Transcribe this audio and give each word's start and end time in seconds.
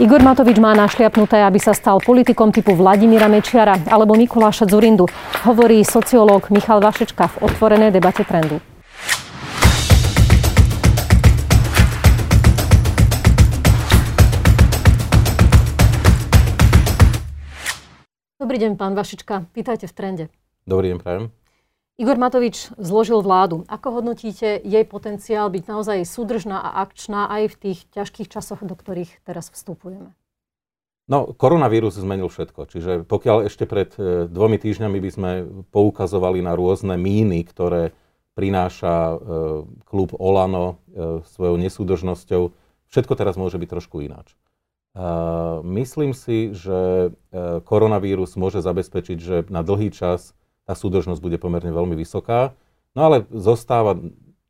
Igor 0.00 0.24
Matovič 0.24 0.56
má 0.56 0.72
našliapnuté, 0.72 1.44
aby 1.44 1.60
sa 1.60 1.76
stal 1.76 2.00
politikom 2.00 2.48
typu 2.48 2.72
Vladimíra 2.72 3.28
Mečiara 3.28 3.76
alebo 3.84 4.16
Mikuláša 4.16 4.64
Zurindu, 4.64 5.04
hovorí 5.44 5.84
sociológ 5.84 6.48
Michal 6.48 6.80
Vašečka 6.80 7.28
v 7.36 7.36
otvorenej 7.44 7.92
debate 7.92 8.24
trendu. 8.24 8.64
Dobrý 18.40 18.56
deň, 18.56 18.80
pán 18.80 18.96
Vašička. 18.96 19.52
Vítajte 19.52 19.84
v 19.84 19.92
trende. 19.92 20.24
Dobrý 20.64 20.96
deň, 20.96 20.98
prajem. 21.04 21.39
Igor 22.00 22.16
Matovič 22.16 22.72
zložil 22.80 23.20
vládu. 23.20 23.68
Ako 23.68 24.00
hodnotíte 24.00 24.56
jej 24.56 24.84
potenciál 24.88 25.52
byť 25.52 25.64
naozaj 25.68 26.08
súdržná 26.08 26.56
a 26.56 26.80
akčná 26.88 27.28
aj 27.28 27.52
v 27.52 27.56
tých 27.60 27.78
ťažkých 27.92 28.32
časoch, 28.32 28.64
do 28.64 28.72
ktorých 28.72 29.20
teraz 29.28 29.52
vstupujeme? 29.52 30.16
No, 31.12 31.36
koronavírus 31.36 32.00
zmenil 32.00 32.32
všetko. 32.32 32.72
Čiže 32.72 32.92
pokiaľ 33.04 33.52
ešte 33.52 33.68
pred 33.68 33.92
e, 34.00 34.24
dvomi 34.32 34.56
týždňami 34.56 34.96
by 34.96 35.10
sme 35.12 35.30
poukazovali 35.68 36.40
na 36.40 36.56
rôzne 36.56 36.96
míny, 36.96 37.44
ktoré 37.44 37.92
prináša 38.32 38.94
e, 38.94 39.14
klub 39.84 40.16
Olano 40.16 40.80
e, 40.88 41.20
svojou 41.28 41.60
nesúdržnosťou, 41.60 42.42
všetko 42.88 43.12
teraz 43.12 43.36
môže 43.36 43.60
byť 43.60 43.68
trošku 43.68 44.00
ináč. 44.00 44.32
Myslím 45.62 46.18
si, 46.18 46.50
že 46.50 47.14
koronavírus 47.62 48.34
môže 48.34 48.58
zabezpečiť, 48.58 49.18
že 49.22 49.36
na 49.46 49.62
dlhý 49.62 49.94
čas 49.94 50.34
tá 50.70 50.78
súdržnosť 50.78 51.18
bude 51.18 51.34
pomerne 51.42 51.74
veľmi 51.74 51.98
vysoká. 51.98 52.54
No 52.94 53.10
ale 53.10 53.26
zostáva 53.34 53.98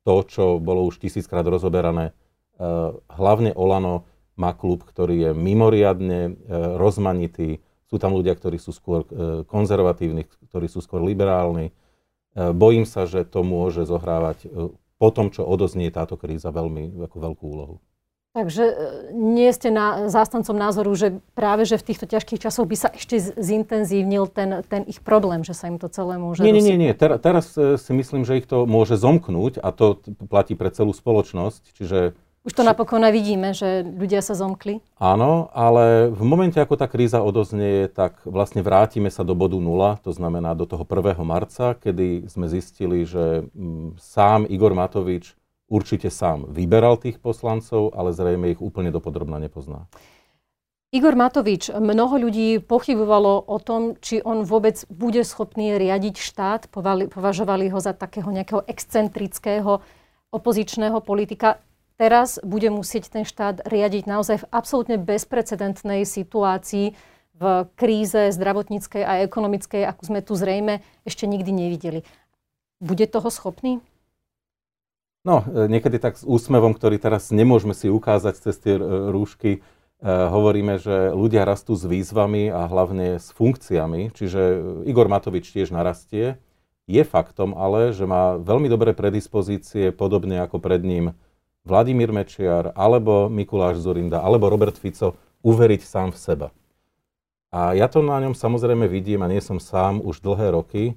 to, 0.04 0.14
čo 0.28 0.60
bolo 0.60 0.84
už 0.84 1.00
tisíckrát 1.00 1.48
rozoberané. 1.48 2.12
E, 2.12 2.14
hlavne 3.08 3.56
Olano 3.56 4.04
má 4.36 4.52
klub, 4.52 4.84
ktorý 4.84 5.16
je 5.16 5.30
mimoriadne 5.32 6.20
e, 6.28 6.32
rozmanitý. 6.76 7.64
Sú 7.88 7.96
tam 7.96 8.12
ľudia, 8.12 8.36
ktorí 8.36 8.60
sú 8.60 8.76
skôr 8.76 9.08
e, 9.08 9.48
konzervatívni, 9.48 10.28
ktorí 10.52 10.68
sú 10.68 10.84
skôr 10.84 11.00
liberálni. 11.00 11.72
Bojím 12.36 12.86
sa, 12.86 13.10
že 13.10 13.26
to 13.26 13.42
môže 13.42 13.82
zohrávať 13.90 14.46
po 15.02 15.08
tom, 15.10 15.34
čo 15.34 15.42
odoznie 15.42 15.90
táto 15.90 16.14
kríza 16.14 16.54
veľmi 16.54 17.02
ako 17.02 17.16
veľkú 17.16 17.42
úlohu. 17.42 17.82
Takže 18.30 18.62
e, 18.62 18.74
nie 19.10 19.50
ste 19.50 19.74
na, 19.74 20.06
zástancom 20.06 20.54
názoru, 20.54 20.94
že 20.94 21.18
práve 21.34 21.66
že 21.66 21.82
v 21.82 21.86
týchto 21.90 22.06
ťažkých 22.06 22.38
časoch 22.38 22.62
by 22.62 22.76
sa 22.78 22.88
ešte 22.94 23.18
zintenzívnil 23.18 24.30
ten, 24.30 24.62
ten 24.70 24.86
ich 24.86 25.02
problém, 25.02 25.42
že 25.42 25.50
sa 25.50 25.66
im 25.66 25.82
to 25.82 25.90
celé 25.90 26.14
môže... 26.14 26.46
Nie, 26.46 26.54
nie, 26.54 26.62
nie, 26.62 26.78
nie. 26.78 26.92
Ter, 26.94 27.18
teraz 27.18 27.58
e, 27.58 27.74
si 27.74 27.90
myslím, 27.90 28.22
že 28.22 28.38
ich 28.38 28.46
to 28.46 28.70
môže 28.70 28.94
zomknúť 28.94 29.58
a 29.58 29.74
to 29.74 29.98
platí 30.30 30.54
pre 30.54 30.70
celú 30.70 30.94
spoločnosť. 30.94 31.74
Čiže 31.74 31.98
už 32.40 32.56
to 32.56 32.64
napokon 32.64 33.04
aj 33.04 33.12
vidíme, 33.12 33.52
že 33.52 33.84
ľudia 33.84 34.24
sa 34.24 34.32
zomkli. 34.32 34.80
Áno, 34.96 35.52
ale 35.52 36.08
v 36.08 36.24
momente, 36.24 36.56
ako 36.56 36.80
tá 36.80 36.88
kríza 36.88 37.20
odoznie, 37.20 37.84
tak 37.92 38.16
vlastne 38.24 38.64
vrátime 38.64 39.12
sa 39.12 39.28
do 39.28 39.36
bodu 39.36 39.60
nula, 39.60 40.00
to 40.00 40.08
znamená 40.08 40.56
do 40.56 40.64
toho 40.64 40.88
1. 40.88 41.20
marca, 41.20 41.76
kedy 41.76 42.30
sme 42.32 42.48
zistili, 42.48 43.04
že 43.04 43.44
mm, 43.52 44.00
sám 44.00 44.48
Igor 44.48 44.72
Matovič 44.72 45.36
určite 45.70 46.10
sám 46.10 46.50
vyberal 46.50 46.98
tých 46.98 47.22
poslancov, 47.22 47.94
ale 47.94 48.10
zrejme 48.10 48.50
ich 48.52 48.60
úplne 48.60 48.90
dopodrobná 48.90 49.38
nepozná. 49.38 49.86
Igor 50.90 51.14
Matovič, 51.14 51.70
mnoho 51.70 52.18
ľudí 52.18 52.58
pochybovalo 52.58 53.46
o 53.46 53.56
tom, 53.62 53.94
či 54.02 54.18
on 54.26 54.42
vôbec 54.42 54.82
bude 54.90 55.22
schopný 55.22 55.78
riadiť 55.78 56.18
štát. 56.18 56.66
Považovali 57.14 57.70
ho 57.70 57.78
za 57.78 57.94
takého 57.94 58.26
nejakého 58.26 58.66
excentrického 58.66 59.78
opozičného 60.34 60.98
politika. 60.98 61.62
Teraz 61.94 62.42
bude 62.42 62.74
musieť 62.74 63.06
ten 63.06 63.22
štát 63.22 63.62
riadiť 63.70 64.10
naozaj 64.10 64.42
v 64.42 64.48
absolútne 64.50 64.98
bezprecedentnej 64.98 66.02
situácii, 66.02 66.98
v 67.40 67.44
kríze 67.78 68.34
zdravotníckej 68.34 69.00
a 69.06 69.22
ekonomickej, 69.24 69.86
ako 69.88 70.02
sme 70.04 70.20
tu 70.20 70.36
zrejme 70.36 70.82
ešte 71.08 71.24
nikdy 71.24 71.54
nevideli. 71.54 72.00
Bude 72.82 73.06
toho 73.06 73.30
schopný? 73.30 73.78
No, 75.20 75.44
e, 75.44 75.68
niekedy 75.68 76.00
tak 76.00 76.16
s 76.16 76.24
úsmevom, 76.24 76.72
ktorý 76.72 76.96
teraz 76.96 77.28
nemôžeme 77.28 77.76
si 77.76 77.92
ukázať 77.92 78.34
cez 78.40 78.56
tie 78.56 78.80
e, 78.80 78.82
rúšky, 79.12 79.50
e, 79.56 80.08
hovoríme, 80.08 80.80
že 80.80 81.12
ľudia 81.12 81.44
rastú 81.44 81.76
s 81.76 81.84
výzvami 81.84 82.48
a 82.48 82.64
hlavne 82.64 83.20
s 83.20 83.28
funkciami, 83.36 84.16
čiže 84.16 84.40
Igor 84.88 85.12
Matovič 85.12 85.52
tiež 85.52 85.76
narastie. 85.76 86.40
Je 86.88 87.04
faktom 87.04 87.52
ale, 87.52 87.92
že 87.92 88.08
má 88.08 88.40
veľmi 88.40 88.66
dobré 88.72 88.96
predispozície, 88.96 89.92
podobne 89.92 90.40
ako 90.40 90.56
pred 90.56 90.80
ním 90.80 91.12
Vladimír 91.68 92.10
Mečiar, 92.10 92.72
alebo 92.72 93.28
Mikuláš 93.28 93.84
Zurinda, 93.84 94.24
alebo 94.24 94.48
Robert 94.48 94.80
Fico, 94.80 95.20
uveriť 95.44 95.84
sám 95.84 96.16
v 96.16 96.18
seba. 96.18 96.48
A 97.52 97.76
ja 97.76 97.92
to 97.92 98.00
na 98.00 98.16
ňom 98.24 98.32
samozrejme 98.32 98.88
vidím 98.88 99.20
a 99.20 99.30
nie 99.30 99.44
som 99.44 99.60
sám 99.60 100.00
už 100.00 100.24
dlhé 100.24 100.56
roky, 100.56 100.96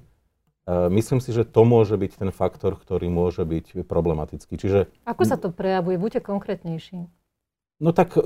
myslím 0.68 1.20
si, 1.20 1.30
že 1.32 1.44
to 1.44 1.62
môže 1.68 1.96
byť 1.96 2.12
ten 2.24 2.30
faktor, 2.32 2.76
ktorý 2.76 3.12
môže 3.12 3.44
byť 3.44 3.84
problematický. 3.84 4.56
Čiže... 4.56 4.88
Ako 5.04 5.28
sa 5.28 5.36
to 5.36 5.52
prejavuje? 5.52 6.00
Buďte 6.00 6.24
konkrétnejší. 6.24 7.08
No 7.82 7.90
tak 7.90 8.14
eh, 8.16 8.22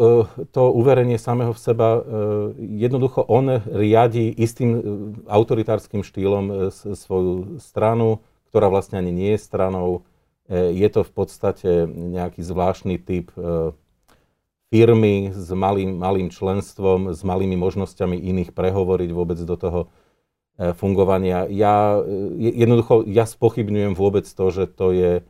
to 0.52 0.62
uverenie 0.70 1.16
samého 1.16 1.56
v 1.56 1.60
seba, 1.60 1.98
eh, 1.98 2.02
jednoducho 2.84 3.24
on 3.26 3.58
riadi 3.64 4.28
istým 4.30 4.70
autoritárskym 5.26 6.04
štýlom 6.04 6.70
svoju 6.94 7.58
stranu, 7.58 8.22
ktorá 8.52 8.68
vlastne 8.68 9.00
ani 9.00 9.12
nie 9.12 9.30
je 9.36 9.44
stranou. 9.44 10.06
Je 10.48 10.88
to 10.88 11.04
v 11.04 11.12
podstate 11.12 11.84
nejaký 11.84 12.40
zvláštny 12.40 12.96
typ 12.96 13.28
firmy 14.72 15.28
s 15.32 15.48
malým, 15.52 15.96
malým 16.00 16.32
členstvom, 16.32 17.12
s 17.12 17.20
malými 17.20 17.56
možnosťami 17.56 18.16
iných 18.16 18.56
prehovoriť 18.56 19.10
vôbec 19.12 19.36
do 19.44 19.56
toho 19.60 19.80
fungovania. 20.58 21.46
Ja 21.46 22.02
e, 22.02 22.50
jednoducho, 22.58 23.06
ja 23.06 23.24
spochybňujem 23.24 23.94
vôbec 23.94 24.26
to, 24.26 24.44
že 24.50 24.66
to 24.66 24.90
je 24.90 25.12
e, 25.18 25.22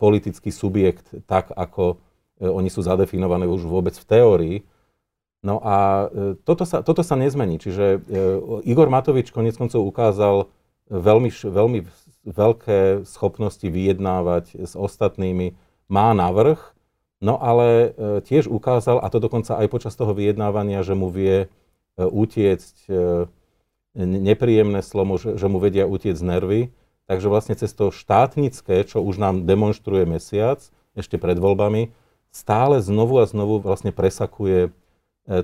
politický 0.00 0.48
subjekt 0.48 1.12
tak, 1.28 1.52
ako 1.52 2.00
oni 2.40 2.66
sú 2.66 2.82
zadefinované 2.82 3.46
už 3.46 3.62
vôbec 3.62 3.94
v 3.94 4.08
teórii. 4.10 4.56
No 5.44 5.62
a 5.62 6.10
toto 6.42 6.66
sa, 6.66 6.82
toto 6.82 7.06
sa 7.06 7.14
nezmení. 7.14 7.62
Čiže 7.62 8.02
Igor 8.66 8.90
Matovič 8.90 9.30
konec 9.30 9.54
koncov 9.54 9.86
ukázal 9.86 10.50
veľmi, 10.90 11.30
veľmi 11.30 11.86
veľké 12.26 13.06
schopnosti 13.06 13.62
vyjednávať 13.62 14.66
s 14.66 14.74
ostatnými. 14.74 15.54
Má 15.86 16.10
navrh, 16.10 16.58
no 17.22 17.38
ale 17.38 17.94
tiež 18.26 18.50
ukázal, 18.50 18.98
a 18.98 19.06
to 19.14 19.22
dokonca 19.22 19.62
aj 19.62 19.70
počas 19.70 19.94
toho 19.94 20.10
vyjednávania, 20.10 20.82
že 20.82 20.98
mu 20.98 21.06
vie 21.06 21.46
utiecť 21.96 22.90
nepríjemné 23.96 24.82
slovo, 24.82 25.16
že, 25.16 25.38
že 25.38 25.46
mu 25.46 25.62
vedia 25.62 25.86
utiec 25.86 26.18
nervy. 26.18 26.74
Takže 27.04 27.28
vlastne 27.28 27.54
cez 27.54 27.70
to 27.76 27.92
štátnické, 27.92 28.82
čo 28.88 29.04
už 29.04 29.20
nám 29.20 29.44
demonstruje 29.44 30.08
mesiac, 30.08 30.60
ešte 30.96 31.20
pred 31.20 31.36
voľbami, 31.36 31.92
stále 32.34 32.80
znovu 32.80 33.20
a 33.20 33.28
znovu 33.28 33.60
vlastne 33.60 33.92
presakuje 33.92 34.68
e, 34.68 34.70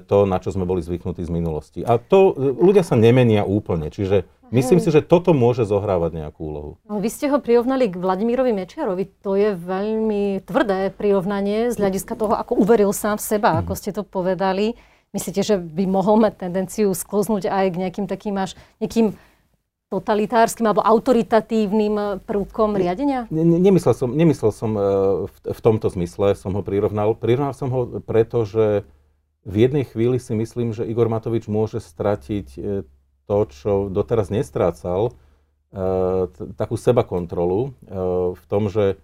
to, 0.00 0.24
na 0.24 0.40
čo 0.40 0.50
sme 0.56 0.64
boli 0.64 0.80
zvyknutí 0.80 1.20
z 1.20 1.30
minulosti. 1.30 1.80
A 1.84 2.00
to 2.00 2.32
e, 2.32 2.56
ľudia 2.56 2.80
sa 2.80 2.96
nemenia 2.96 3.44
úplne, 3.44 3.92
čiže 3.92 4.24
myslím 4.50 4.80
si, 4.80 4.88
že 4.88 5.04
toto 5.04 5.36
môže 5.36 5.68
zohrávať 5.68 6.24
nejakú 6.24 6.40
úlohu. 6.42 6.72
No, 6.88 6.96
vy 6.96 7.12
ste 7.12 7.28
ho 7.28 7.38
prirovnali 7.38 7.92
k 7.92 8.00
Vladimírovi 8.00 8.56
Mečiarovi. 8.56 9.04
To 9.20 9.36
je 9.36 9.52
veľmi 9.54 10.40
tvrdé 10.42 10.90
prirovnanie 10.96 11.70
z 11.70 11.76
hľadiska 11.76 12.16
toho, 12.16 12.34
ako 12.40 12.56
uveril 12.56 12.90
sám 12.90 13.20
v 13.20 13.26
seba, 13.36 13.54
mm. 13.54 13.58
ako 13.62 13.72
ste 13.76 13.90
to 13.92 14.02
povedali. 14.02 14.80
Myslíte, 15.10 15.42
že 15.42 15.58
by 15.58 15.90
mohol 15.90 16.22
mať 16.22 16.46
tendenciu 16.46 16.94
sklznúť 16.94 17.50
aj 17.50 17.66
k 17.74 17.80
nejakým 17.82 18.06
takým 18.06 18.38
až 18.38 18.54
nejakým 18.78 19.18
totalitárskym 19.90 20.70
alebo 20.70 20.86
autoritatívnym 20.86 22.22
prvkom 22.22 22.78
riadenia? 22.78 23.26
Ne, 23.34 23.42
nemyslel 23.42 23.90
som, 23.90 24.14
nemyslel 24.14 24.54
som 24.54 24.70
e, 24.78 24.82
v, 25.26 25.36
v 25.50 25.60
tomto 25.60 25.90
zmysle, 25.90 26.38
som 26.38 26.54
ho 26.54 26.62
prirovnal. 26.62 27.18
Prirovnal 27.18 27.58
som 27.58 27.74
ho 27.74 27.98
preto, 27.98 28.46
že 28.46 28.86
v 29.42 29.66
jednej 29.66 29.82
chvíli 29.82 30.22
si 30.22 30.30
myslím, 30.38 30.70
že 30.70 30.86
Igor 30.86 31.10
Matovič 31.10 31.50
môže 31.50 31.82
stratiť 31.82 32.46
e, 32.54 32.60
to, 33.26 33.38
čo 33.50 33.90
doteraz 33.90 34.30
nestrácal, 34.30 35.10
e, 35.10 35.12
takú 36.54 36.78
seba 36.78 37.02
kontrolu 37.02 37.74
v 38.30 38.44
tom, 38.46 38.70
že 38.70 38.94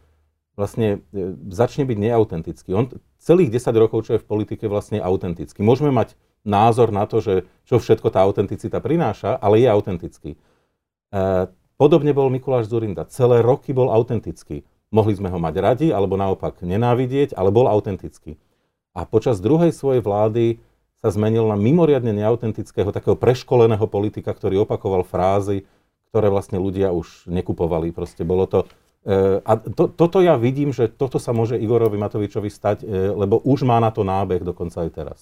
vlastne 0.57 1.05
začne 1.53 1.85
byť 1.85 1.99
neautentický. 2.01 2.73
On 2.73 2.89
celých 3.21 3.53
10 3.61 3.77
rokov, 3.77 4.09
čo 4.09 4.17
je 4.17 4.23
v 4.25 4.27
politike, 4.27 4.65
vlastne 4.67 4.99
autentický. 4.99 5.61
Môžeme 5.61 5.93
mať 5.93 6.17
názor 6.43 6.91
na 6.91 7.05
to, 7.05 7.21
že 7.21 7.45
čo 7.69 7.77
všetko 7.77 8.09
tá 8.09 8.25
autenticita 8.25 8.81
prináša, 8.81 9.37
ale 9.37 9.61
je 9.61 9.69
autentický. 9.69 10.31
E, 10.35 10.39
podobne 11.77 12.17
bol 12.17 12.33
Mikuláš 12.33 12.73
Zurinda. 12.73 13.05
Celé 13.13 13.45
roky 13.45 13.77
bol 13.77 13.93
autentický. 13.93 14.65
Mohli 14.89 15.19
sme 15.21 15.29
ho 15.29 15.37
mať 15.37 15.55
radi, 15.61 15.89
alebo 15.93 16.17
naopak 16.17 16.65
nenávidieť, 16.65 17.37
ale 17.37 17.53
bol 17.53 17.69
autentický. 17.69 18.41
A 18.97 19.05
počas 19.05 19.45
druhej 19.45 19.77
svojej 19.77 20.01
vlády 20.01 20.63
sa 21.05 21.13
zmenil 21.13 21.45
na 21.45 21.59
mimoriadne 21.59 22.17
neautentického, 22.17 22.95
takého 22.95 23.19
preškoleného 23.19 23.85
politika, 23.91 24.33
ktorý 24.33 24.65
opakoval 24.65 25.05
frázy, 25.05 25.69
ktoré 26.09 26.33
vlastne 26.33 26.57
ľudia 26.57 26.97
už 26.97 27.29
nekupovali. 27.29 27.93
Proste 27.93 28.25
bolo 28.25 28.49
to 28.49 28.65
a 29.07 29.53
to, 29.63 29.87
toto 29.87 30.19
ja 30.19 30.35
vidím, 30.35 30.75
že 30.75 30.91
toto 30.91 31.23
sa 31.23 31.31
môže 31.31 31.55
Igorovi 31.55 31.95
Matovičovi 31.95 32.51
stať, 32.51 32.83
lebo 33.15 33.39
už 33.39 33.63
má 33.63 33.79
na 33.79 33.95
to 33.95 34.03
nábeh 34.03 34.43
dokonca 34.43 34.83
aj 34.83 34.91
teraz. 34.91 35.21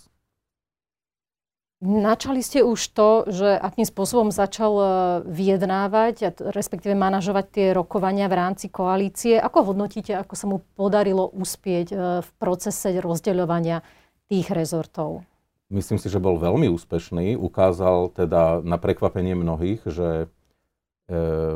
Načali 1.84 2.40
ste 2.40 2.64
už 2.64 2.80
to, 2.96 3.28
že 3.28 3.60
akým 3.60 3.84
spôsobom 3.84 4.32
začal 4.32 4.72
e, 4.72 4.86
vyjednávať, 5.28 6.32
respektíve 6.56 6.96
manažovať 6.96 7.44
tie 7.52 7.66
rokovania 7.76 8.24
v 8.24 8.40
rámci 8.40 8.72
koalície. 8.72 9.36
Ako 9.36 9.68
hodnotíte, 9.68 10.16
ako 10.16 10.32
sa 10.32 10.46
mu 10.48 10.64
podarilo 10.80 11.28
uspieť 11.28 11.88
e, 11.92 11.96
v 12.24 12.28
procese 12.40 12.88
rozdeľovania 13.04 13.84
tých 14.32 14.48
rezortov? 14.48 15.28
Myslím 15.68 16.00
si, 16.00 16.08
že 16.08 16.24
bol 16.24 16.40
veľmi 16.40 16.72
úspešný. 16.72 17.36
Ukázal 17.36 18.16
teda 18.16 18.64
na 18.64 18.80
prekvapenie 18.80 19.36
mnohých, 19.36 19.84
že 19.84 20.08
e, 20.24 20.26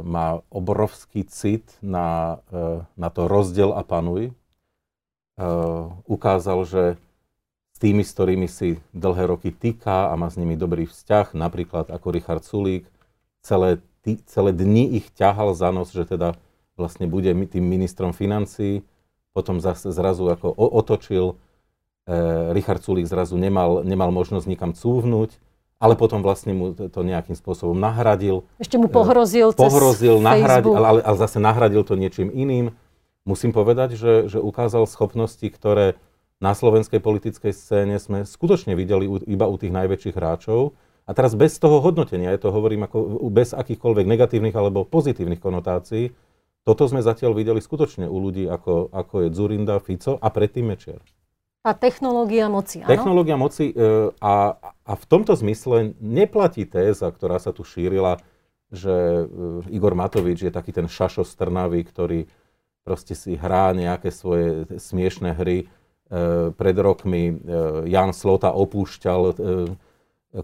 má 0.05 0.45
obrovský 0.53 1.25
cit 1.25 1.65
na, 1.81 2.41
e, 2.53 2.85
na 3.01 3.09
to 3.09 3.25
rozdiel 3.25 3.73
a 3.73 3.81
panuj. 3.81 4.29
E, 4.29 4.33
ukázal, 6.05 6.69
že 6.69 6.83
tými, 7.79 8.03
s 8.03 8.13
ktorými 8.13 8.49
si 8.51 8.83
dlhé 8.93 9.31
roky 9.31 9.55
týka 9.55 10.11
a 10.11 10.15
má 10.19 10.29
s 10.29 10.37
nimi 10.37 10.59
dobrý 10.59 10.85
vzťah, 10.85 11.33
napríklad 11.33 11.89
ako 11.89 12.07
Richard 12.11 12.45
Sulík, 12.45 12.85
celé, 13.41 13.81
tý, 14.03 14.19
celé 14.27 14.51
dni 14.51 14.99
ich 14.99 15.09
ťahal 15.15 15.55
za 15.55 15.71
nos, 15.71 15.95
že 15.95 16.05
teda 16.05 16.35
vlastne 16.77 17.07
bude 17.09 17.31
tým 17.49 17.65
ministrom 17.65 18.13
financí, 18.13 18.85
potom 19.33 19.63
zase 19.63 19.95
zrazu 19.95 20.29
ako 20.29 20.53
otočil, 20.53 21.39
e, 22.05 22.53
Richard 22.53 22.85
Sulík 22.85 23.09
zrazu 23.09 23.39
nemal, 23.41 23.87
nemal 23.87 24.13
možnosť 24.13 24.45
nikam 24.45 24.75
cúvnuť, 24.75 25.48
ale 25.79 25.95
potom 25.95 26.21
vlastne 26.23 26.55
mu 26.55 26.75
to 26.75 27.01
nejakým 27.07 27.39
spôsobom 27.39 27.79
nahradil. 27.79 28.47
Ešte 28.59 28.77
mu 28.79 28.91
pohrozil 28.91 29.55
e, 29.55 29.59
Pohrozil, 29.59 30.19
nahradil, 30.19 30.75
ale, 30.75 31.01
ale 31.07 31.17
zase 31.17 31.39
nahradil 31.39 31.87
to 31.87 31.95
niečím 31.95 32.35
iným. 32.35 32.75
Musím 33.23 33.55
povedať, 33.55 33.95
že, 33.95 34.27
že 34.27 34.39
ukázal 34.43 34.91
schopnosti, 34.91 35.45
ktoré 35.47 35.95
na 36.43 36.55
slovenskej 36.55 36.99
politickej 37.03 37.53
scéne 37.55 37.97
sme 37.99 38.27
skutočne 38.27 38.75
videli 38.75 39.07
iba 39.27 39.47
u 39.47 39.55
tých 39.59 39.75
najväčších 39.75 40.15
hráčov. 40.15 40.75
A 41.09 41.17
teraz 41.17 41.33
bez 41.33 41.57
toho 41.57 41.81
hodnotenia, 41.81 42.37
ja 42.37 42.41
to 42.43 42.53
hovorím 42.53 42.85
ako 42.85 43.27
bez 43.33 43.57
akýchkoľvek 43.57 44.07
negatívnych 44.07 44.53
alebo 44.53 44.85
pozitívnych 44.85 45.41
konotácií, 45.41 46.13
toto 46.69 46.85
sme 46.85 47.01
zatiaľ 47.01 47.33
videli 47.33 47.65
skutočne 47.65 48.05
u 48.05 48.17
ľudí, 48.21 48.45
ako, 48.45 48.93
ako 48.93 49.15
je 49.25 49.29
Zurinda, 49.33 49.81
Fico 49.81 50.21
a 50.21 50.29
predtým 50.29 50.69
Mečiar. 50.69 51.01
A 51.69 51.77
technológia 51.77 52.49
moci, 52.49 52.81
áno? 52.81 52.89
Technológia 52.89 53.37
moci 53.37 53.69
e, 53.69 54.09
a, 54.25 54.57
a 54.89 54.93
v 54.97 55.05
tomto 55.05 55.37
zmysle 55.37 55.93
neplatí 56.01 56.65
téza, 56.65 57.13
ktorá 57.13 57.37
sa 57.37 57.53
tu 57.53 57.61
šírila, 57.61 58.17
že 58.73 58.89
e, 58.89 59.25
Igor 59.77 59.93
Matovič 59.93 60.49
je 60.49 60.53
taký 60.53 60.73
ten 60.73 60.89
šašo 60.89 61.29
strnavý, 61.29 61.85
ktorý 61.85 62.25
proste 62.89 63.13
si 63.13 63.37
hrá 63.37 63.77
nejaké 63.77 64.09
svoje 64.09 64.65
smiešné 64.81 65.37
hry 65.37 65.69
Eh, 66.09 66.57
pred 66.57 66.73
rokmi 66.73 67.29
eh, 67.29 67.35
Jan 67.85 68.17
Slota 68.17 68.49
opúšťal 68.57 69.37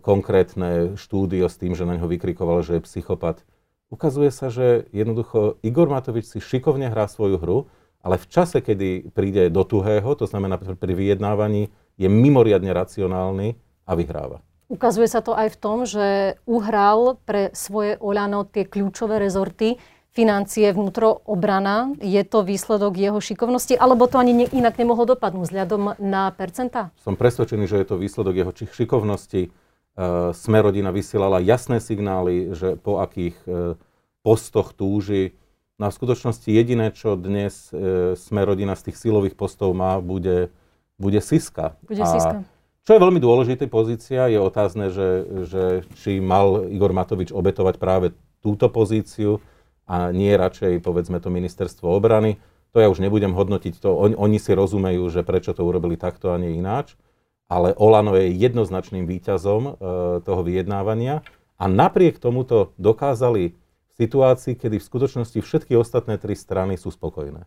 konkrétne 0.00 0.96
štúdio 0.96 1.48
s 1.48 1.56
tým, 1.60 1.76
že 1.76 1.88
na 1.88 1.96
ňo 1.96 2.08
vykrikoval, 2.08 2.64
že 2.64 2.80
je 2.80 2.84
psychopat. 2.88 3.44
Ukazuje 3.92 4.32
sa, 4.32 4.48
že 4.48 4.88
jednoducho 4.96 5.60
Igor 5.60 5.92
Matovič 5.92 6.24
si 6.24 6.40
šikovne 6.40 6.88
hrá 6.88 7.04
svoju 7.04 7.36
hru, 7.36 7.58
ale 8.04 8.20
v 8.20 8.26
čase, 8.28 8.60
kedy 8.60 9.10
príde 9.16 9.48
do 9.48 9.64
tuhého, 9.64 10.12
to 10.12 10.28
znamená 10.28 10.60
pri 10.60 10.92
vyjednávaní, 10.92 11.72
je 11.96 12.08
mimoriadne 12.12 12.68
racionálny 12.76 13.56
a 13.88 13.92
vyhráva. 13.96 14.44
Ukazuje 14.68 15.08
sa 15.08 15.24
to 15.24 15.32
aj 15.32 15.56
v 15.56 15.60
tom, 15.60 15.78
že 15.88 16.36
uhral 16.44 17.16
pre 17.24 17.52
svoje 17.56 17.96
Oľano 18.00 18.44
tie 18.44 18.68
kľúčové 18.68 19.16
rezorty, 19.20 19.80
financie, 20.14 20.70
vnútro, 20.70 21.26
obrana. 21.26 21.90
Je 21.98 22.22
to 22.22 22.46
výsledok 22.46 22.94
jeho 22.96 23.18
šikovnosti, 23.18 23.74
alebo 23.74 24.06
to 24.06 24.22
ani 24.22 24.32
ne, 24.32 24.46
inak 24.46 24.78
nemohlo 24.78 25.04
dopadnúť 25.10 25.50
vzhľadom 25.50 25.98
na 25.98 26.30
percentá? 26.32 26.94
Som 27.02 27.18
presvedčený, 27.18 27.66
že 27.66 27.82
je 27.82 27.86
to 27.88 27.96
výsledok 27.98 28.34
jeho 28.34 28.52
šikovnosti. 28.54 29.50
Uh, 29.94 30.30
Smerodina 30.34 30.94
vysielala 30.94 31.42
jasné 31.42 31.78
signály, 31.82 32.54
že 32.54 32.78
po 32.78 33.02
akých 33.02 33.36
uh, 33.46 33.74
postoch 34.22 34.72
túži. 34.74 35.36
No 35.74 35.86
a 35.86 35.90
v 35.90 35.98
skutočnosti 35.98 36.46
jediné, 36.46 36.94
čo 36.94 37.18
dnes 37.18 37.70
uh, 37.74 38.14
Smerodina 38.14 38.78
z 38.78 38.90
tých 38.90 39.00
silových 39.00 39.34
postov 39.34 39.74
má, 39.74 39.98
bude, 39.98 40.54
bude 40.98 41.18
Siska. 41.18 41.74
Bude 41.82 42.02
a 42.02 42.06
Siska. 42.06 42.36
Čo 42.84 42.90
je 42.94 43.02
veľmi 43.02 43.18
dôležitá 43.18 43.64
pozícia, 43.66 44.28
je 44.28 44.36
otázne, 44.36 44.92
že, 44.92 45.08
že 45.48 45.62
či 46.04 46.20
mal 46.20 46.68
Igor 46.68 46.92
Matovič 46.92 47.32
obetovať 47.32 47.80
práve 47.80 48.12
túto 48.44 48.68
pozíciu, 48.68 49.40
a 49.84 50.12
nie 50.12 50.32
radšej, 50.32 50.80
povedzme, 50.80 51.20
to 51.20 51.28
ministerstvo 51.28 51.92
obrany. 51.92 52.40
To 52.72 52.82
ja 52.82 52.90
už 52.90 52.98
nebudem 52.98 53.36
hodnotiť, 53.36 53.78
to 53.78 53.94
on, 53.94 54.18
oni 54.18 54.42
si 54.42 54.50
rozumejú, 54.50 55.06
že 55.12 55.22
prečo 55.22 55.54
to 55.54 55.62
urobili 55.62 55.94
takto 55.94 56.34
a 56.34 56.40
nie 56.40 56.58
ináč, 56.58 56.98
ale 57.46 57.76
Olano 57.78 58.18
je 58.18 58.34
jednoznačným 58.34 59.06
výťazom 59.06 59.62
e, 59.62 59.72
toho 60.26 60.42
vyjednávania 60.42 61.22
a 61.54 61.64
napriek 61.70 62.18
tomuto 62.18 62.74
dokázali 62.80 63.54
v 63.94 64.06
situácii, 64.06 64.58
kedy 64.58 64.82
v 64.82 64.88
skutočnosti 64.90 65.38
všetky 65.38 65.78
ostatné 65.78 66.18
tri 66.18 66.34
strany 66.34 66.74
sú 66.74 66.90
spokojné. 66.90 67.46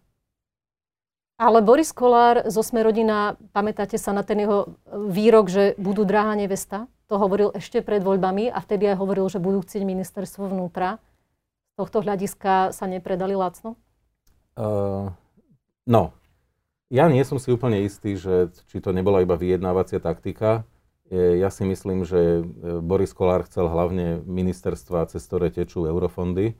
Ale 1.38 1.62
Boris 1.62 1.94
Kolár 1.94 2.50
zo 2.50 2.66
Smerodina, 2.66 3.38
pamätáte 3.54 4.02
sa 4.02 4.10
na 4.10 4.26
ten 4.26 4.42
jeho 4.42 4.80
výrok, 4.90 5.54
že 5.54 5.78
budú 5.78 6.02
drahá 6.02 6.34
nevesta? 6.34 6.90
To 7.14 7.22
hovoril 7.22 7.54
ešte 7.54 7.86
pred 7.86 8.02
voľbami 8.02 8.50
a 8.50 8.58
vtedy 8.58 8.90
aj 8.90 8.98
hovoril, 8.98 9.30
že 9.30 9.38
budú 9.38 9.62
chcieť 9.62 9.86
ministerstvo 9.86 10.50
vnútra 10.50 10.98
tohto 11.78 12.02
hľadiska 12.02 12.74
sa 12.74 12.86
nepredali 12.90 13.38
lacno? 13.38 13.78
Uh, 14.58 15.14
no, 15.86 16.10
ja 16.90 17.06
nie 17.06 17.22
som 17.22 17.38
si 17.38 17.54
úplne 17.54 17.86
istý, 17.86 18.18
že 18.18 18.50
či 18.74 18.82
to 18.82 18.90
nebola 18.90 19.22
iba 19.22 19.38
vyjednávacia 19.38 20.02
taktika. 20.02 20.66
Ja 21.08 21.48
si 21.48 21.64
myslím, 21.64 22.04
že 22.04 22.44
e, 22.44 22.82
Boris 22.84 23.16
Kolár 23.16 23.48
chcel 23.48 23.72
hlavne 23.72 24.20
ministerstva, 24.28 25.08
cez 25.08 25.24
ktoré 25.24 25.48
tečú 25.48 25.88
eurofondy 25.88 26.60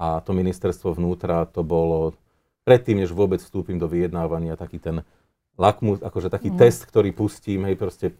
a 0.00 0.24
to 0.24 0.32
ministerstvo 0.32 0.96
vnútra 0.96 1.44
to 1.44 1.60
bolo 1.60 2.16
predtým, 2.64 3.04
než 3.04 3.12
vôbec 3.12 3.44
vstúpim 3.44 3.76
do 3.76 3.84
vyjednávania, 3.92 4.56
taký 4.56 4.80
ten 4.80 5.04
lakmus, 5.60 6.00
akože 6.00 6.32
taký 6.32 6.48
mm. 6.48 6.56
test, 6.56 6.88
ktorý 6.88 7.12
pustím, 7.12 7.68
hej, 7.68 7.76
proste 7.76 8.16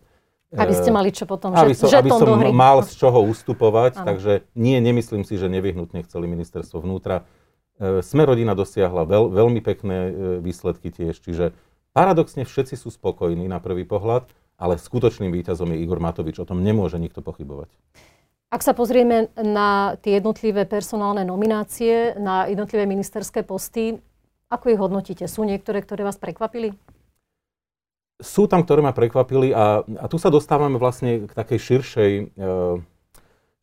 aby 0.52 0.76
ste 0.76 0.92
mali 0.92 1.08
čo 1.08 1.24
potom, 1.24 1.56
aby 1.56 1.72
som, 1.72 1.88
že 1.88 1.96
aby 1.96 2.12
som 2.12 2.28
mal 2.52 2.84
z 2.84 2.92
čoho 3.00 3.24
ustupovať, 3.24 4.04
ano. 4.04 4.06
takže 4.12 4.44
nie, 4.52 4.76
nemyslím 4.84 5.24
si, 5.24 5.40
že 5.40 5.48
nevyhnutne 5.48 6.04
chceli 6.04 6.28
ministerstvo 6.28 6.84
vnútra. 6.84 7.24
E, 7.80 8.04
Sme 8.04 8.28
rodina 8.28 8.52
dosiahla 8.52 9.08
veľ, 9.08 9.32
veľmi 9.32 9.64
pekné 9.64 9.96
e, 9.96 10.12
výsledky 10.44 10.92
tiež, 10.92 11.24
čiže 11.24 11.56
paradoxne 11.96 12.44
všetci 12.44 12.76
sú 12.76 12.92
spokojní 12.92 13.48
na 13.48 13.64
prvý 13.64 13.88
pohľad, 13.88 14.28
ale 14.62 14.78
skutočným 14.78 15.34
víťazom 15.34 15.74
je 15.74 15.82
Igor 15.82 15.98
Matovič, 15.98 16.38
o 16.38 16.46
tom 16.46 16.62
nemôže 16.62 17.02
nikto 17.02 17.18
pochybovať. 17.18 17.66
Ak 18.54 18.62
sa 18.62 18.76
pozrieme 18.76 19.34
na 19.34 19.98
tie 19.98 20.22
jednotlivé 20.22 20.68
personálne 20.68 21.26
nominácie, 21.26 22.14
na 22.20 22.46
jednotlivé 22.46 22.86
ministerské 22.86 23.42
posty, 23.42 23.98
ako 24.52 24.64
ich 24.70 24.78
hodnotíte? 24.78 25.24
Sú 25.26 25.42
niektoré, 25.42 25.82
ktoré 25.82 26.06
vás 26.06 26.20
prekvapili? 26.20 26.76
sú 28.22 28.46
tam, 28.46 28.62
ktoré 28.62 28.80
ma 28.80 28.94
prekvapili 28.94 29.50
a, 29.50 29.82
a 29.82 30.06
tu 30.06 30.16
sa 30.16 30.30
dostávame 30.30 30.78
vlastne 30.78 31.26
k 31.26 31.32
takej 31.34 31.58
širšej, 31.58 32.12
e, 32.38 32.54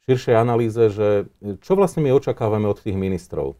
širšej 0.05 0.35
analýze, 0.35 0.83
že 0.91 1.31
čo 1.63 1.79
vlastne 1.79 2.03
my 2.03 2.11
očakávame 2.11 2.67
od 2.67 2.83
tých 2.83 2.99
ministrov. 2.99 3.55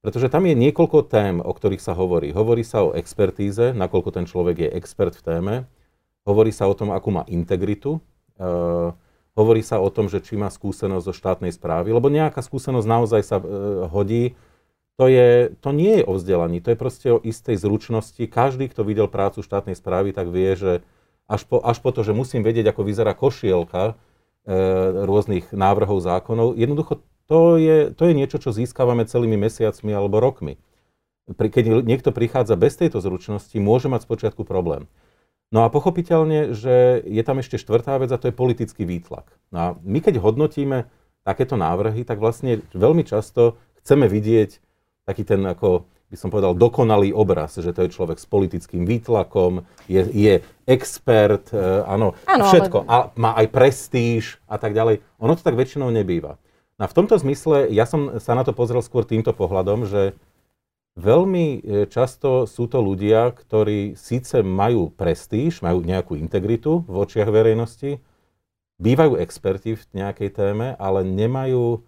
Pretože 0.00 0.30
tam 0.30 0.46
je 0.46 0.54
niekoľko 0.54 1.10
tém, 1.10 1.42
o 1.42 1.50
ktorých 1.50 1.82
sa 1.82 1.98
hovorí. 1.98 2.30
Hovorí 2.30 2.62
sa 2.62 2.86
o 2.86 2.94
expertíze, 2.94 3.74
nakoľko 3.74 4.14
ten 4.14 4.24
človek 4.30 4.56
je 4.62 4.68
expert 4.78 5.18
v 5.18 5.24
téme. 5.26 5.54
Hovorí 6.26 6.50
sa 6.50 6.66
o 6.66 6.74
tom, 6.74 6.90
akú 6.90 7.14
má 7.14 7.22
integritu. 7.30 8.02
E, 8.36 8.50
hovorí 9.38 9.62
sa 9.62 9.78
o 9.78 9.88
tom, 9.88 10.10
že 10.10 10.18
či 10.20 10.34
má 10.34 10.50
skúsenosť 10.50 11.06
zo 11.06 11.14
štátnej 11.14 11.54
správy, 11.54 11.94
lebo 11.94 12.10
nejaká 12.10 12.42
skúsenosť 12.42 12.86
naozaj 12.90 13.22
sa 13.22 13.38
e, 13.38 13.44
hodí 13.86 14.34
to, 14.96 15.12
je, 15.12 15.52
to 15.60 15.76
nie 15.76 16.00
je 16.00 16.04
o 16.08 16.16
vzdelaní, 16.16 16.64
to 16.64 16.72
je 16.72 16.78
proste 16.80 17.08
o 17.12 17.20
istej 17.20 17.60
zručnosti. 17.60 18.24
Každý, 18.24 18.72
kto 18.72 18.80
videl 18.80 19.12
prácu 19.12 19.44
štátnej 19.44 19.76
správy, 19.76 20.16
tak 20.16 20.32
vie, 20.32 20.56
že 20.56 20.72
až 21.28 21.44
po, 21.44 21.60
až 21.60 21.84
po 21.84 21.92
to, 21.92 22.00
že 22.00 22.16
musím 22.16 22.40
vedieť, 22.40 22.72
ako 22.72 22.80
vyzerá 22.80 23.12
košielka 23.12 23.92
e, 23.92 23.94
rôznych 25.04 25.52
návrhov 25.52 26.00
zákonov, 26.00 26.56
jednoducho 26.56 27.04
to 27.28 27.60
je, 27.60 27.92
to 27.92 28.08
je 28.08 28.14
niečo, 28.16 28.38
čo 28.40 28.56
získavame 28.56 29.04
celými 29.04 29.36
mesiacmi 29.36 29.92
alebo 29.92 30.16
rokmi. 30.16 30.56
Pri, 31.26 31.50
keď 31.50 31.82
niekto 31.82 32.14
prichádza 32.14 32.54
bez 32.56 32.78
tejto 32.78 33.02
zručnosti, 33.02 33.58
môže 33.58 33.90
mať 33.90 34.06
spočiatku 34.06 34.46
problém. 34.46 34.86
No 35.54 35.62
a 35.62 35.70
pochopiteľne, 35.70 36.52
že 36.52 37.00
je 37.06 37.22
tam 37.22 37.38
ešte 37.38 37.56
štvrtá 37.56 38.02
vec 38.02 38.10
a 38.10 38.18
to 38.18 38.28
je 38.28 38.34
politický 38.34 38.82
výtlak. 38.82 39.30
No 39.54 39.58
a 39.58 39.66
my 39.82 40.02
keď 40.02 40.18
hodnotíme 40.18 40.90
takéto 41.22 41.54
návrhy, 41.54 42.02
tak 42.02 42.18
vlastne 42.18 42.62
veľmi 42.74 43.06
často 43.06 43.58
chceme 43.82 44.10
vidieť 44.10 44.58
taký 45.06 45.22
ten 45.22 45.42
ako 45.46 45.86
by 46.06 46.14
som 46.14 46.30
povedal, 46.30 46.54
dokonalý 46.54 47.10
obraz, 47.10 47.58
že 47.58 47.74
to 47.74 47.82
je 47.82 47.90
človek 47.90 48.22
s 48.22 48.30
politickým 48.30 48.86
výtlakom, 48.86 49.66
je, 49.90 50.06
je 50.06 50.34
expert, 50.62 51.50
e, 51.50 51.82
áno, 51.82 52.14
ano, 52.30 52.46
všetko, 52.46 52.86
ale... 52.86 52.90
a 52.90 52.96
má 53.18 53.30
aj 53.34 53.46
prestíž 53.50 54.38
a 54.46 54.54
tak 54.54 54.70
ďalej. 54.70 55.02
Ono 55.18 55.34
to 55.34 55.42
tak 55.42 55.58
väčšinou 55.58 55.90
nebýva. 55.90 56.38
No 56.78 56.86
a 56.86 56.90
v 56.90 56.94
tomto 56.94 57.18
zmysle 57.18 57.74
ja 57.74 57.90
som 57.90 58.22
sa 58.22 58.38
na 58.38 58.46
to 58.46 58.54
pozrel 58.54 58.86
skôr 58.86 59.02
týmto 59.02 59.34
pohľadom, 59.34 59.90
že 59.90 60.14
veľmi 60.96 61.46
e, 61.46 61.58
často 61.92 62.48
sú 62.48 62.66
to 62.66 62.80
ľudia, 62.80 63.30
ktorí 63.36 63.94
síce 63.94 64.40
majú 64.40 64.88
prestíž, 64.88 65.60
majú 65.60 65.84
nejakú 65.84 66.16
integritu 66.16 66.82
v 66.88 66.94
očiach 67.04 67.28
verejnosti, 67.28 68.00
bývajú 68.80 69.20
experti 69.20 69.76
v 69.76 69.82
nejakej 69.92 70.30
téme, 70.32 70.72
ale 70.80 71.04
nemajú 71.04 71.84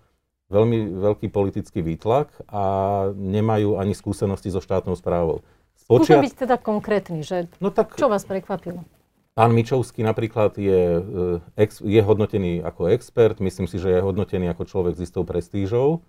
veľmi 0.49 0.97
veľký 0.97 1.29
politický 1.29 1.85
výtlak 1.85 2.33
a 2.49 2.65
nemajú 3.12 3.77
ani 3.77 3.93
skúsenosti 3.93 4.49
so 4.49 4.65
štátnou 4.65 4.97
správou. 4.97 5.45
Počiat... 5.88 6.21
byť 6.21 6.37
teda 6.49 6.57
konkrétny, 6.61 7.25
že 7.25 7.49
no 7.65 7.73
tak, 7.73 7.97
čo 7.97 8.12
vás 8.12 8.25
prekvapilo? 8.29 8.85
Pán 9.33 9.55
Mičovský 9.55 10.03
napríklad 10.03 10.59
je, 10.59 11.00
e, 11.57 11.65
je 11.65 12.00
hodnotený 12.03 12.61
ako 12.61 12.93
expert, 12.93 13.41
myslím 13.41 13.71
si, 13.71 13.81
že 13.81 13.97
je 13.97 14.05
hodnotený 14.05 14.53
ako 14.53 14.69
človek 14.69 14.99
s 14.99 15.09
istou 15.09 15.23
prestížou, 15.23 16.05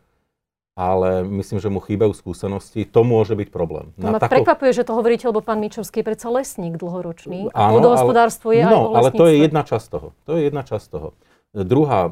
ale 0.78 1.28
myslím, 1.28 1.60
že 1.60 1.70
mu 1.70 1.84
chýbajú 1.84 2.16
skúsenosti. 2.16 2.88
To 2.88 3.04
môže 3.04 3.36
byť 3.36 3.50
problém. 3.52 3.92
To 4.00 4.16
ma 4.16 4.20
tako... 4.22 4.40
prekvapuje, 4.40 4.72
že 4.72 4.84
to 4.88 4.94
hovoríte, 4.96 5.26
lebo 5.28 5.44
pán 5.44 5.60
Mičovský 5.60 6.02
je 6.02 6.06
predsa 6.08 6.32
lesník 6.32 6.80
dlhoročný. 6.80 7.52
Áno, 7.52 7.82
vodohospodárstvo 7.82 8.56
je 8.56 8.64
no, 8.64 8.96
ale 8.96 9.12
to 9.12 9.28
je 9.28 9.44
jedna 9.44 9.68
časť 9.68 9.86
toho. 9.92 10.08
To 10.30 10.40
je 10.40 10.42
jedna 10.48 10.64
časť 10.64 10.86
toho. 10.88 11.18
Druhá, 11.52 12.10
e, 12.10 12.12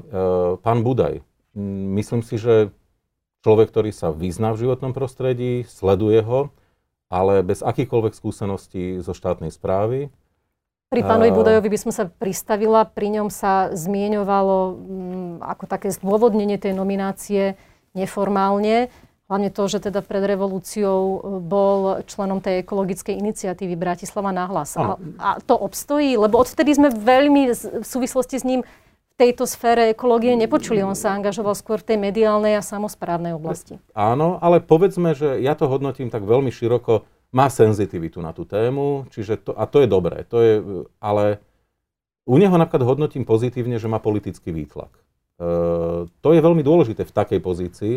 pán 0.59 0.81
Budaj. 0.83 1.23
Myslím 1.97 2.21
si, 2.25 2.35
že 2.37 2.75
človek, 3.45 3.71
ktorý 3.71 3.91
sa 3.95 4.11
vyzná 4.11 4.51
v 4.51 4.67
životnom 4.67 4.91
prostredí, 4.91 5.63
sleduje 5.63 6.19
ho, 6.25 6.51
ale 7.07 7.45
bez 7.47 7.63
akýchkoľvek 7.63 8.13
skúseností 8.13 8.99
zo 8.99 9.15
štátnej 9.15 9.53
správy, 9.53 10.11
pri 10.87 11.03
pánovi 11.03 11.35
Budajovi 11.35 11.67
by 11.67 11.79
som 11.83 11.91
sa 11.91 12.07
pristavila, 12.07 12.87
pri 12.87 13.19
ňom 13.19 13.27
sa 13.27 13.75
zmieňovalo 13.75 14.57
m, 14.71 14.75
mm, 14.79 15.33
ako 15.43 15.67
také 15.67 15.91
zdôvodnenie 15.91 16.55
tej 16.55 16.71
nominácie 16.71 17.59
neformálne, 17.97 18.93
hlavne 19.27 19.49
to, 19.51 19.63
že 19.67 19.91
teda 19.91 19.99
pred 20.05 20.23
revolúciou 20.23 20.99
e, 21.01 21.17
bol 21.43 21.79
členom 22.07 22.39
tej 22.39 22.63
ekologickej 22.63 23.15
iniciatívy 23.17 23.75
Bratislava 23.75 24.31
nahlas. 24.31 24.77
A, 24.79 24.95
a 25.19 25.29
to 25.43 25.57
obstojí, 25.59 26.15
lebo 26.15 26.39
odtedy 26.39 26.71
sme 26.77 26.93
veľmi 26.93 27.51
v 27.83 27.85
súvislosti 27.85 28.37
s 28.39 28.45
ním 28.47 28.63
v 28.63 29.13
tejto 29.17 29.49
sfére 29.49 29.91
ekológie 29.91 30.37
nepočuli. 30.37 30.79
On 30.85 30.95
sa 30.95 31.11
angažoval 31.17 31.57
skôr 31.57 31.81
v 31.81 31.93
tej 31.93 31.97
mediálnej 31.99 32.55
a 32.55 32.63
samozprávnej 32.63 33.35
oblasti. 33.35 33.81
Áno, 33.97 34.37
ale 34.39 34.61
povedzme, 34.63 35.17
že 35.17 35.41
ja 35.43 35.57
to 35.57 35.67
hodnotím 35.67 36.07
tak 36.13 36.23
veľmi 36.23 36.53
široko 36.53 37.03
má 37.35 37.51
senzitivitu 37.51 38.23
na 38.23 38.31
tú 38.31 38.47
tému, 38.47 39.09
čiže 39.11 39.43
to, 39.43 39.51
a 39.51 39.67
to 39.67 39.83
je 39.83 39.87
dobré. 39.89 40.23
To 40.31 40.37
je, 40.39 40.53
ale 41.03 41.43
u 42.23 42.35
neho 42.39 42.55
napríklad 42.55 42.87
hodnotím 42.87 43.27
pozitívne, 43.27 43.75
že 43.79 43.91
má 43.91 43.99
politický 43.99 44.55
výtlak. 44.55 44.91
E, 45.37 46.09
to 46.09 46.29
je 46.33 46.41
veľmi 46.41 46.65
dôležité 46.65 47.05
v 47.05 47.15
takej 47.15 47.39
pozícii, 47.39 47.93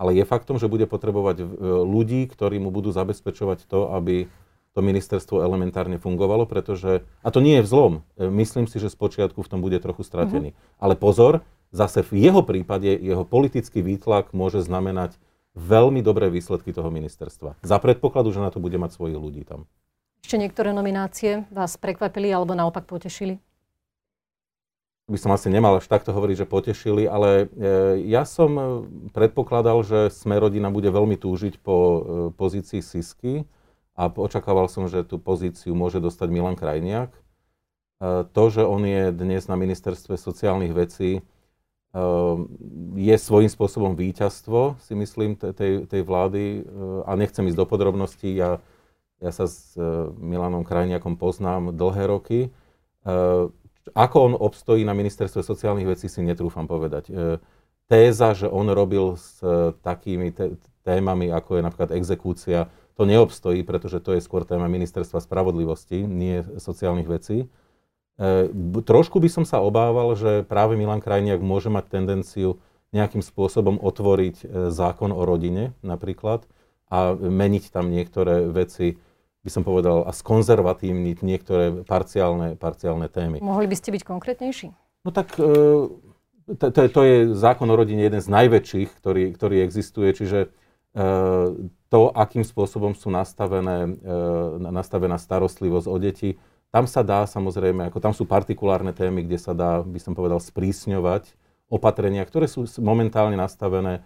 ale 0.00 0.16
je 0.16 0.24
faktom, 0.26 0.58
že 0.58 0.70
bude 0.70 0.84
potrebovať 0.90 1.36
e, 1.42 1.44
ľudí, 1.86 2.26
ktorí 2.26 2.58
mu 2.58 2.74
budú 2.74 2.90
zabezpečovať 2.90 3.70
to, 3.70 3.94
aby 3.94 4.26
to 4.70 4.80
ministerstvo 4.86 5.42
elementárne 5.42 5.98
fungovalo, 5.98 6.46
pretože, 6.46 7.02
a 7.26 7.28
to 7.34 7.42
nie 7.42 7.58
je 7.58 7.66
vzlom, 7.66 7.92
e, 8.18 8.26
myslím 8.30 8.70
si, 8.70 8.78
že 8.78 8.90
z 8.90 8.96
počiatku 8.96 9.42
v 9.42 9.50
tom 9.50 9.60
bude 9.62 9.78
trochu 9.82 10.06
stratený. 10.06 10.54
Mm-hmm. 10.54 10.82
Ale 10.82 10.94
pozor, 10.94 11.42
zase 11.74 12.06
v 12.06 12.30
jeho 12.30 12.42
prípade 12.46 12.90
jeho 12.90 13.26
politický 13.26 13.82
výtlak 13.82 14.30
môže 14.30 14.62
znamenať 14.62 15.18
veľmi 15.58 16.00
dobré 16.00 16.30
výsledky 16.30 16.70
toho 16.70 16.94
ministerstva. 16.94 17.58
Za 17.62 17.78
predpokladu, 17.82 18.30
že 18.30 18.42
na 18.42 18.54
to 18.54 18.62
bude 18.62 18.78
mať 18.78 18.94
svojich 18.94 19.18
ľudí 19.18 19.42
tam. 19.42 19.66
Ešte 20.22 20.36
niektoré 20.38 20.70
nominácie 20.70 21.50
vás 21.50 21.74
prekvapili 21.74 22.30
alebo 22.30 22.54
naopak 22.54 22.86
potešili? 22.86 23.42
By 25.10 25.18
som 25.18 25.34
asi 25.34 25.50
nemal 25.50 25.82
až 25.82 25.90
takto 25.90 26.14
hovoriť, 26.14 26.46
že 26.46 26.46
potešili, 26.46 27.10
ale 27.10 27.50
e, 27.50 28.06
ja 28.06 28.22
som 28.22 28.50
e, 28.54 28.62
predpokladal, 29.10 29.82
že 29.82 30.06
sme 30.14 30.38
rodina 30.38 30.70
bude 30.70 30.86
veľmi 30.86 31.18
túžiť 31.18 31.58
po 31.58 31.76
e, 31.76 32.00
pozícii 32.38 32.78
Sisky 32.78 33.42
a 33.98 34.06
očakával 34.06 34.70
som, 34.70 34.86
že 34.86 35.02
tú 35.02 35.18
pozíciu 35.18 35.74
môže 35.74 35.98
dostať 35.98 36.30
Milan 36.30 36.54
Krajniak. 36.54 37.10
To, 38.32 38.44
že 38.48 38.64
on 38.64 38.80
je 38.88 39.12
dnes 39.12 39.44
na 39.44 39.60
ministerstve 39.60 40.16
sociálnych 40.16 40.72
vecí, 40.72 41.20
je 42.96 43.16
svojím 43.20 43.52
spôsobom 43.52 43.92
víťazstvo, 43.92 44.80
si 44.80 44.96
myslím, 44.96 45.36
tej, 45.36 45.84
tej 45.84 46.00
vlády 46.00 46.64
a 47.04 47.12
nechcem 47.12 47.44
ísť 47.44 47.60
do 47.60 47.68
podrobností. 47.68 48.40
Ja, 48.40 48.56
ja 49.20 49.36
sa 49.36 49.44
s 49.44 49.76
Milanom 50.16 50.64
Krajniakom 50.64 51.20
poznám 51.20 51.76
dlhé 51.76 52.08
roky. 52.08 52.48
Ako 53.96 54.16
on 54.30 54.34
obstojí 54.36 54.84
na 54.84 54.92
ministerstve 54.92 55.40
sociálnych 55.40 55.96
vecí, 55.96 56.06
si 56.06 56.20
netrúfam 56.20 56.68
povedať. 56.68 57.08
Téza, 57.90 58.36
že 58.36 58.46
on 58.46 58.70
robil 58.70 59.18
s 59.18 59.40
takými 59.82 60.30
témami, 60.84 61.32
ako 61.32 61.58
je 61.58 61.62
napríklad 61.64 61.90
exekúcia, 61.96 62.68
to 63.00 63.08
neobstojí, 63.08 63.64
pretože 63.64 64.04
to 64.04 64.12
je 64.12 64.20
skôr 64.20 64.44
téma 64.44 64.68
ministerstva 64.68 65.24
spravodlivosti, 65.24 66.04
nie 66.04 66.44
sociálnych 66.60 67.08
vecí. 67.08 67.48
E, 68.20 68.52
trošku 68.84 69.24
by 69.24 69.28
som 69.32 69.44
sa 69.48 69.64
obával, 69.64 70.12
že 70.12 70.44
práve 70.44 70.76
Milan 70.76 71.00
Krajniak 71.00 71.40
môže 71.40 71.72
mať 71.72 71.88
tendenciu 71.88 72.60
nejakým 72.92 73.24
spôsobom 73.24 73.80
otvoriť 73.80 74.36
e, 74.44 74.46
zákon 74.68 75.16
o 75.16 75.22
rodine 75.24 75.72
napríklad 75.80 76.44
a 76.92 77.16
meniť 77.16 77.72
tam 77.72 77.88
niektoré 77.88 78.52
veci, 78.52 79.00
by 79.40 79.50
som 79.50 79.62
povedal, 79.64 80.04
a 80.04 80.12
skonzervatívniť 80.12 81.18
niektoré 81.24 81.64
parciálne, 81.88 82.60
parciálne 82.60 83.08
témy. 83.08 83.40
Mohli 83.40 83.72
by 83.72 83.76
ste 83.76 83.90
byť 83.96 84.02
konkrétnejší? 84.04 84.68
No 85.04 85.10
tak 85.10 85.32
e, 85.40 85.48
to, 86.60 86.66
to, 86.68 86.80
to 86.92 87.00
je 87.04 87.16
zákon 87.32 87.68
o 87.68 87.76
rodine 87.76 88.04
jeden 88.04 88.20
z 88.20 88.28
najväčších, 88.28 88.88
ktorý, 89.00 89.32
ktorý 89.32 89.64
existuje, 89.64 90.12
čiže 90.12 90.52
to, 91.90 92.00
akým 92.18 92.42
spôsobom 92.42 92.98
sú 92.98 93.14
nastavené, 93.14 93.94
nastavená 94.58 95.22
starostlivosť 95.22 95.86
o 95.86 95.96
deti, 96.02 96.30
tam 96.70 96.86
sa 96.86 97.02
dá 97.02 97.26
samozrejme, 97.26 97.90
ako 97.90 97.98
tam 97.98 98.14
sú 98.14 98.26
partikulárne 98.26 98.94
témy, 98.94 99.26
kde 99.26 99.38
sa 99.38 99.54
dá, 99.54 99.82
by 99.82 99.98
som 99.98 100.14
povedal, 100.14 100.38
sprísňovať 100.38 101.34
opatrenia, 101.66 102.22
ktoré 102.22 102.46
sú 102.46 102.66
momentálne 102.78 103.34
nastavené 103.34 103.98
e, 103.98 104.02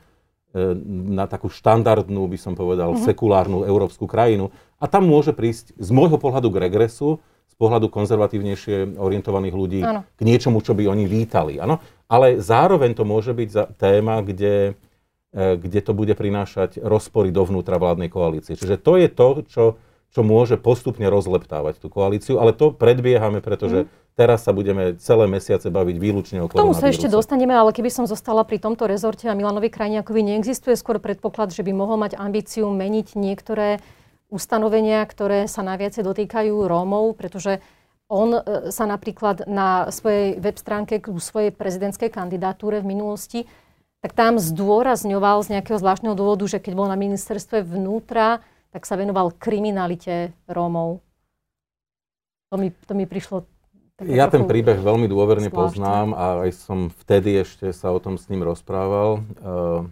na 0.86 1.26
takú 1.26 1.50
štandardnú, 1.50 2.30
by 2.30 2.38
som 2.38 2.54
povedal, 2.54 2.94
mm-hmm. 2.94 3.06
sekulárnu 3.10 3.66
európsku 3.66 4.06
krajinu. 4.06 4.54
A 4.78 4.86
tam 4.86 5.10
môže 5.10 5.34
prísť 5.34 5.74
z 5.74 5.90
môjho 5.90 6.14
pohľadu 6.14 6.46
k 6.54 6.70
regresu, 6.70 7.18
z 7.50 7.54
pohľadu 7.58 7.90
konzervatívnejšie 7.90 8.98
orientovaných 8.98 9.54
ľudí 9.54 9.80
ano. 9.82 10.02
k 10.14 10.20
niečomu, 10.26 10.62
čo 10.62 10.74
by 10.74 10.90
oni 10.90 11.06
vítali. 11.06 11.58
Ano? 11.58 11.82
Ale 12.06 12.38
zároveň 12.42 12.94
to 12.98 13.06
môže 13.06 13.30
byť 13.30 13.48
za 13.50 13.64
téma, 13.78 14.22
kde, 14.22 14.74
e, 15.30 15.58
kde 15.58 15.80
to 15.82 15.94
bude 15.94 16.14
prinášať 16.18 16.82
rozpory 16.82 17.30
dovnútra 17.30 17.78
vládnej 17.78 18.10
koalície. 18.10 18.58
Čiže 18.58 18.78
to 18.78 18.98
je 18.98 19.08
to, 19.10 19.28
čo 19.46 19.64
čo 20.14 20.22
môže 20.22 20.54
postupne 20.54 21.10
rozleptávať 21.10 21.82
tú 21.82 21.90
koalíciu, 21.90 22.38
ale 22.38 22.54
to 22.54 22.70
predbiehame, 22.70 23.42
pretože 23.42 23.84
mm. 23.84 24.14
teraz 24.14 24.46
sa 24.46 24.54
budeme 24.54 24.94
celé 25.02 25.26
mesiace 25.26 25.74
baviť 25.74 25.96
výlučne 25.98 26.38
o 26.38 26.46
K 26.46 26.54
tomu 26.54 26.70
sa 26.70 26.86
ešte 26.86 27.10
dostaneme, 27.10 27.50
ale 27.50 27.74
keby 27.74 27.90
som 27.90 28.06
zostala 28.06 28.46
pri 28.46 28.62
tomto 28.62 28.86
rezorte 28.86 29.26
a 29.26 29.34
Milanovi 29.34 29.74
Krajniakovi, 29.74 30.22
neexistuje 30.22 30.78
skôr 30.78 31.02
predpoklad, 31.02 31.50
že 31.50 31.66
by 31.66 31.74
mohol 31.74 31.98
mať 31.98 32.14
ambíciu 32.14 32.70
meniť 32.70 33.18
niektoré 33.18 33.82
ustanovenia, 34.30 35.02
ktoré 35.02 35.50
sa 35.50 35.66
najviac 35.66 35.98
dotýkajú 35.98 36.62
Rómov, 36.62 37.18
pretože 37.18 37.58
on 38.06 38.38
e, 38.38 38.70
sa 38.70 38.86
napríklad 38.86 39.50
na 39.50 39.90
svojej 39.90 40.38
web 40.38 40.54
stránke 40.54 41.02
k 41.02 41.10
svojej 41.10 41.50
prezidentskej 41.50 42.14
kandidatúre 42.14 42.86
v 42.86 42.90
minulosti, 42.94 43.40
tak 43.98 44.14
tam 44.14 44.38
zdôrazňoval 44.38 45.42
z 45.42 45.58
nejakého 45.58 45.80
zvláštneho 45.80 46.14
dôvodu, 46.14 46.46
že 46.46 46.62
keď 46.62 46.72
bol 46.76 46.86
na 46.86 46.94
ministerstve 46.94 47.66
vnútra, 47.66 48.44
tak 48.74 48.82
sa 48.82 48.98
venoval 48.98 49.30
kriminalite 49.38 50.34
Rómov. 50.50 50.98
To 52.50 52.58
mi, 52.58 52.74
to 52.74 52.92
mi 52.98 53.06
prišlo 53.06 53.46
ja 54.02 54.26
ten 54.26 54.42
príbeh 54.42 54.82
veľmi 54.82 55.06
dôverne 55.06 55.46
zvláštne. 55.46 55.78
poznám 55.78 56.08
a 56.18 56.42
aj 56.42 56.50
som 56.58 56.90
vtedy 56.90 57.46
ešte 57.46 57.70
sa 57.70 57.94
o 57.94 58.02
tom 58.02 58.18
s 58.18 58.26
ním 58.26 58.42
rozprával. 58.42 59.22
Uh, 59.38 59.86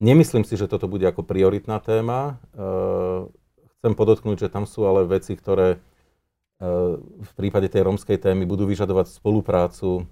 nemyslím 0.00 0.48
si, 0.48 0.56
že 0.56 0.64
toto 0.64 0.88
bude 0.88 1.04
ako 1.04 1.28
prioritná 1.28 1.76
téma. 1.84 2.40
Uh, 2.56 3.28
chcem 3.76 3.92
podotknúť, 3.92 4.48
že 4.48 4.52
tam 4.52 4.64
sú 4.64 4.88
ale 4.88 5.04
veci, 5.04 5.36
ktoré 5.36 5.76
uh, 5.76 6.96
v 7.04 7.32
prípade 7.36 7.68
tej 7.68 7.84
rómskej 7.84 8.16
témy 8.16 8.48
budú 8.48 8.64
vyžadovať 8.64 9.12
spoluprácu 9.12 10.08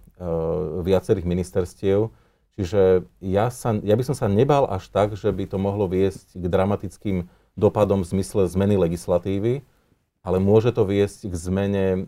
viacerých 0.86 1.26
ministerstiev 1.26 2.14
Čiže 2.60 3.08
ja, 3.24 3.48
sa, 3.48 3.72
ja 3.80 3.96
by 3.96 4.04
som 4.04 4.16
sa 4.16 4.28
nebal 4.28 4.68
až 4.68 4.92
tak, 4.92 5.16
že 5.16 5.32
by 5.32 5.48
to 5.48 5.56
mohlo 5.56 5.88
viesť 5.88 6.36
k 6.36 6.44
dramatickým 6.52 7.16
dopadom 7.56 8.04
v 8.04 8.10
zmysle 8.12 8.44
zmeny 8.48 8.76
legislatívy, 8.76 9.64
ale 10.22 10.36
môže 10.38 10.70
to 10.70 10.84
viesť 10.84 11.32
k 11.32 11.34
zmene 11.34 11.86
e, 11.88 12.00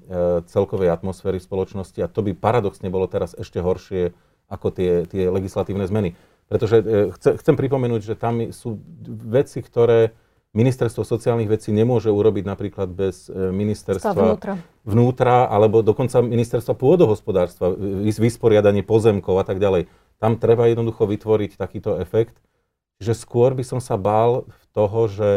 celkovej 0.46 0.92
atmosféry 0.92 1.40
v 1.40 1.48
spoločnosti 1.48 1.98
a 2.04 2.12
to 2.12 2.20
by 2.20 2.36
paradoxne 2.36 2.86
bolo 2.92 3.08
teraz 3.08 3.32
ešte 3.34 3.58
horšie 3.58 4.12
ako 4.52 4.68
tie, 4.70 5.08
tie 5.08 5.32
legislatívne 5.32 5.88
zmeny. 5.88 6.12
Pretože 6.46 6.76
e, 6.80 6.84
chce, 7.16 7.40
chcem 7.40 7.56
pripomenúť, 7.56 8.00
že 8.04 8.14
tam 8.14 8.52
sú 8.52 8.76
veci, 9.08 9.64
ktoré 9.64 10.12
ministerstvo 10.54 11.02
sociálnych 11.02 11.50
vecí 11.50 11.74
nemôže 11.74 12.14
urobiť 12.14 12.44
napríklad 12.46 12.88
bez 12.94 13.26
e, 13.26 13.50
ministerstva 13.50 14.14
vnútra. 14.14 14.54
vnútra 14.86 15.36
alebo 15.50 15.82
dokonca 15.82 16.22
ministerstva 16.22 16.78
pôdohospodárstva, 16.78 17.74
vysporiadanie 18.06 18.86
pozemkov 18.86 19.42
a 19.42 19.44
tak 19.44 19.58
ďalej. 19.58 19.90
Tam 20.18 20.40
treba 20.40 20.70
jednoducho 20.70 21.04
vytvoriť 21.04 21.56
takýto 21.58 21.98
efekt. 22.00 22.38
Čiže 23.02 23.14
skôr 23.18 23.52
by 23.52 23.64
som 23.66 23.80
sa 23.82 23.98
bál 23.98 24.46
toho, 24.72 25.10
že 25.10 25.30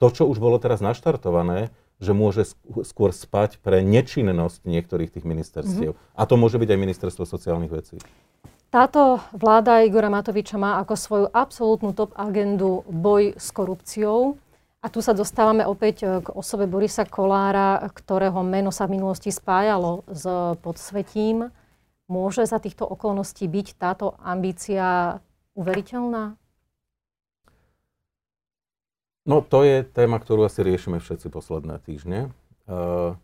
to, 0.00 0.08
čo 0.12 0.24
už 0.28 0.40
bolo 0.40 0.56
teraz 0.56 0.80
naštartované, 0.80 1.72
že 2.00 2.16
môže 2.16 2.56
skôr 2.88 3.12
spať 3.12 3.60
pre 3.60 3.84
nečinnosť 3.84 4.64
niektorých 4.64 5.12
tých 5.12 5.28
ministerstiev. 5.28 5.92
Mm-hmm. 5.92 6.16
A 6.16 6.22
to 6.24 6.34
môže 6.40 6.56
byť 6.56 6.68
aj 6.72 6.80
ministerstvo 6.80 7.28
sociálnych 7.28 7.72
vecí. 7.72 7.96
Táto 8.72 9.20
vláda 9.34 9.82
Igora 9.84 10.08
Matoviča 10.08 10.56
má 10.56 10.80
ako 10.80 10.94
svoju 10.96 11.26
absolútnu 11.28 11.92
top 11.92 12.14
agendu 12.16 12.86
boj 12.88 13.36
s 13.36 13.52
korupciou. 13.52 14.40
A 14.80 14.88
tu 14.88 15.04
sa 15.04 15.12
dostávame 15.12 15.68
opäť 15.68 15.96
e, 16.00 16.24
k 16.24 16.32
osobe 16.32 16.64
Borisa 16.64 17.04
Kolára, 17.04 17.84
ktorého 17.92 18.40
meno 18.40 18.72
sa 18.72 18.88
v 18.88 18.96
minulosti 18.96 19.28
spájalo 19.28 20.08
s 20.08 20.24
podsvetím. 20.64 21.52
Môže 22.10 22.42
za 22.42 22.58
týchto 22.58 22.82
okolností 22.90 23.46
byť 23.46 23.78
táto 23.78 24.18
ambícia 24.18 25.22
uveriteľná? 25.54 26.34
No 29.22 29.46
to 29.46 29.62
je 29.62 29.86
téma, 29.86 30.18
ktorú 30.18 30.42
asi 30.42 30.66
riešime 30.66 30.98
všetci 30.98 31.30
posledné 31.30 31.78
týždne. 31.86 32.34
Uh, 32.66 33.14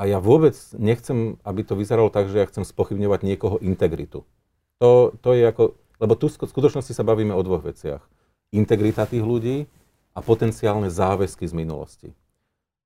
a 0.00 0.08
ja 0.08 0.24
vôbec 0.24 0.56
nechcem, 0.80 1.36
aby 1.44 1.60
to 1.68 1.76
vyzeralo 1.76 2.08
tak, 2.08 2.32
že 2.32 2.40
ja 2.40 2.48
chcem 2.48 2.64
spochybňovať 2.64 3.20
niekoho 3.28 3.60
integritu. 3.60 4.24
To, 4.80 5.12
to 5.20 5.36
je 5.36 5.44
ako, 5.44 5.76
lebo 6.00 6.14
tu 6.16 6.32
v 6.32 6.48
skutočnosti 6.48 6.96
sa 6.96 7.04
bavíme 7.04 7.36
o 7.36 7.44
dvoch 7.44 7.60
veciach. 7.60 8.00
Integrita 8.56 9.04
tých 9.04 9.20
ľudí 9.20 9.68
a 10.16 10.24
potenciálne 10.24 10.88
záväzky 10.88 11.44
z 11.44 11.52
minulosti. 11.52 12.08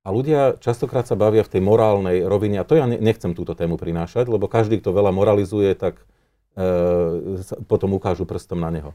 A 0.02 0.11
ľudia 0.11 0.59
častokrát 0.59 1.06
sa 1.06 1.14
bavia 1.14 1.47
v 1.47 1.52
tej 1.59 1.62
morálnej 1.62 2.26
rovine, 2.26 2.59
a 2.59 2.66
to 2.66 2.75
ja 2.75 2.90
nechcem 2.90 3.38
túto 3.38 3.54
tému 3.54 3.78
prinášať, 3.78 4.26
lebo 4.26 4.50
každý, 4.50 4.82
kto 4.82 4.90
veľa 4.90 5.14
moralizuje, 5.14 5.78
tak 5.78 6.02
e, 6.59 7.38
potom 7.71 7.94
ukážu 7.94 8.26
prstom 8.26 8.59
na 8.59 8.75
neho. 8.75 8.90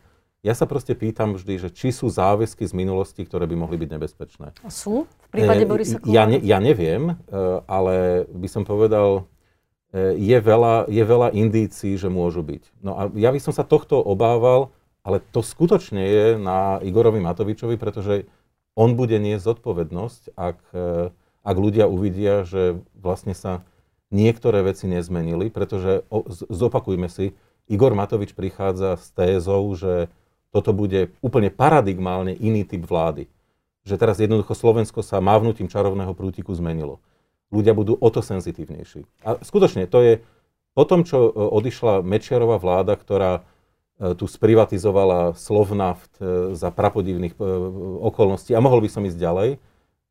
Ja 0.46 0.52
sa 0.52 0.68
proste 0.68 0.94
pýtam 0.94 1.34
vždy, 1.34 1.64
že 1.64 1.70
či 1.72 1.96
sú 1.96 2.12
záväzky 2.12 2.68
z 2.68 2.76
minulosti, 2.76 3.24
ktoré 3.24 3.48
by 3.48 3.56
mohli 3.56 3.80
byť 3.80 3.90
nebezpečné. 3.90 4.48
A 4.62 4.70
sú? 4.70 5.08
V 5.08 5.30
prípade 5.32 5.64
e, 5.64 5.68
Borisa 5.68 5.98
Kolára? 5.98 6.12
Ja, 6.12 6.24
ne, 6.28 6.38
ja 6.44 6.60
neviem, 6.60 7.16
e, 7.16 7.36
ale 7.66 8.28
by 8.28 8.48
som 8.52 8.68
povedal, 8.68 9.32
e, 9.96 10.12
je 10.20 10.38
veľa, 10.38 10.92
je 10.92 11.04
veľa 11.08 11.32
indícií, 11.32 11.96
že 11.96 12.12
môžu 12.12 12.44
byť. 12.44 12.64
No 12.84 13.00
a 13.00 13.08
ja 13.16 13.32
by 13.32 13.40
som 13.40 13.56
sa 13.56 13.64
tohto 13.64 13.96
obával, 13.96 14.76
ale 15.08 15.24
to 15.24 15.40
skutočne 15.40 16.04
je 16.04 16.26
na 16.36 16.84
Igorovi 16.84 17.24
Matovičovi, 17.24 17.80
pretože 17.80 18.28
on 18.78 18.94
bude 18.94 19.18
niesť 19.18 19.58
zodpovednosť, 19.58 20.38
ak, 20.38 20.60
e, 20.78 21.10
ak 21.42 21.56
ľudia 21.58 21.90
uvidia, 21.90 22.46
že 22.46 22.78
vlastne 22.94 23.34
sa 23.34 23.66
niektoré 24.14 24.62
veci 24.62 24.86
nezmenili, 24.86 25.50
pretože 25.50 26.06
zopakujme 26.48 27.10
si, 27.10 27.34
Igor 27.68 27.98
Matovič 27.98 28.32
prichádza 28.32 28.96
s 28.96 29.12
tézou, 29.12 29.68
že 29.76 30.08
toto 30.56 30.72
bude 30.72 31.12
úplne 31.20 31.52
paradigmálne 31.52 32.32
iný 32.32 32.64
typ 32.64 32.88
vlády. 32.88 33.28
Že 33.84 33.96
teraz 34.00 34.16
jednoducho 34.24 34.56
Slovensko 34.56 35.04
sa 35.04 35.20
mávnutím 35.20 35.68
čarovného 35.68 36.16
prútiku 36.16 36.56
zmenilo. 36.56 37.04
Ľudia 37.52 37.76
budú 37.76 38.00
o 38.00 38.10
to 38.12 38.24
senzitívnejší. 38.24 39.04
A 39.28 39.40
skutočne, 39.44 39.88
to 39.90 40.00
je 40.00 40.14
po 40.78 40.84
tom, 40.88 41.04
čo 41.04 41.28
e, 41.28 41.32
odišla 41.34 42.06
Mečiarová 42.06 42.62
vláda, 42.62 42.96
ktorá 42.96 43.44
tu 43.98 44.26
sprivatizovala 44.30 45.34
Slovnaft 45.34 46.22
e, 46.22 46.54
za 46.54 46.70
prapodivných 46.70 47.34
okolností 48.06 48.54
a 48.54 48.62
mohol 48.62 48.86
by 48.86 48.90
som 48.94 49.06
ísť 49.06 49.18
ďalej. 49.18 49.50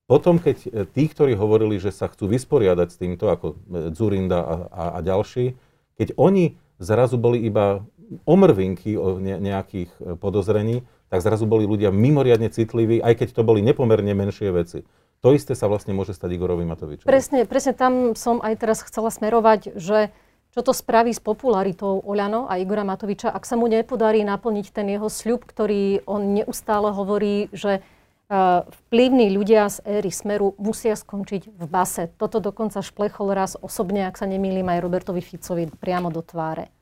Potom, 0.07 0.39
keď 0.39 0.87
tí, 0.95 1.11
ktorí 1.11 1.35
hovorili, 1.35 1.83
že 1.83 1.91
sa 1.91 2.07
chcú 2.07 2.31
vysporiadať 2.31 2.89
s 2.95 2.99
týmto, 2.99 3.27
ako 3.27 3.59
Zurinda 3.91 4.39
a, 4.39 4.55
a, 4.71 4.85
a 4.95 4.99
ďalší, 5.03 5.59
keď 5.99 6.15
oni 6.15 6.55
zrazu 6.79 7.19
boli 7.19 7.43
iba 7.43 7.83
omrvinky 8.23 8.95
o 8.95 9.19
nejakých 9.19 9.91
e, 9.99 10.15
podozrení, 10.15 10.87
tak 11.11 11.23
zrazu 11.23 11.47
boli 11.47 11.67
ľudia 11.67 11.95
mimoriadne 11.95 12.51
citliví, 12.51 12.99
aj 13.03 13.23
keď 13.23 13.29
to 13.35 13.43
boli 13.47 13.63
nepomerne 13.63 14.15
menšie 14.15 14.51
veci. 14.51 14.83
To 15.25 15.33
isté 15.35 15.57
sa 15.57 15.67
vlastne 15.67 15.97
môže 15.97 16.13
stať 16.15 16.39
Igorovi 16.39 16.63
Matovičovi. 16.69 17.09
Presne, 17.09 17.49
presne 17.49 17.73
tam 17.75 18.15
som 18.15 18.39
aj 18.43 18.55
teraz 18.63 18.85
chcela 18.85 19.11
smerovať, 19.11 19.75
že 19.75 20.13
čo 20.57 20.65
to 20.65 20.73
spraví 20.73 21.13
s 21.13 21.21
popularitou 21.21 22.01
Oľano 22.01 22.49
a 22.49 22.57
Igora 22.57 22.81
Matoviča, 22.81 23.29
ak 23.29 23.45
sa 23.45 23.61
mu 23.61 23.69
nepodarí 23.69 24.25
naplniť 24.25 24.73
ten 24.73 24.89
jeho 24.89 25.13
sľub, 25.13 25.45
ktorý 25.45 26.01
on 26.09 26.33
neustále 26.33 26.97
hovorí, 26.97 27.53
že 27.53 27.85
uh, 27.85 28.65
vplyvní 28.89 29.37
ľudia 29.37 29.69
z 29.69 29.85
éry 29.85 30.09
Smeru 30.09 30.57
musia 30.57 30.97
skončiť 30.97 31.53
v 31.53 31.65
base. 31.69 32.09
Toto 32.17 32.41
dokonca 32.41 32.81
šplechol 32.81 33.37
raz 33.37 33.61
osobne, 33.61 34.09
ak 34.09 34.17
sa 34.17 34.25
nemýlim, 34.25 34.65
aj 34.65 34.81
Robertovi 34.81 35.21
Ficovi 35.21 35.69
priamo 35.69 36.09
do 36.09 36.25
tváre. 36.25 36.73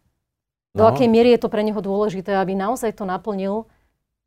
Do 0.71 0.87
no. 0.87 0.95
akej 0.95 1.11
miery 1.11 1.35
je 1.35 1.43
to 1.43 1.51
pre 1.51 1.67
neho 1.67 1.83
dôležité, 1.83 2.31
aby 2.39 2.55
naozaj 2.55 2.95
to 2.95 3.03
naplnil, 3.03 3.67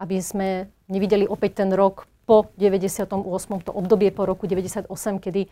aby 0.04 0.19
sme 0.19 0.67
nevideli 0.91 1.24
opäť 1.24 1.63
ten 1.63 1.71
rok 1.71 2.04
po 2.28 2.52
98. 2.60 3.24
to 3.63 3.71
obdobie 3.71 4.12
po 4.12 4.28
roku 4.28 4.43
98, 4.43 4.91
kedy 5.24 5.48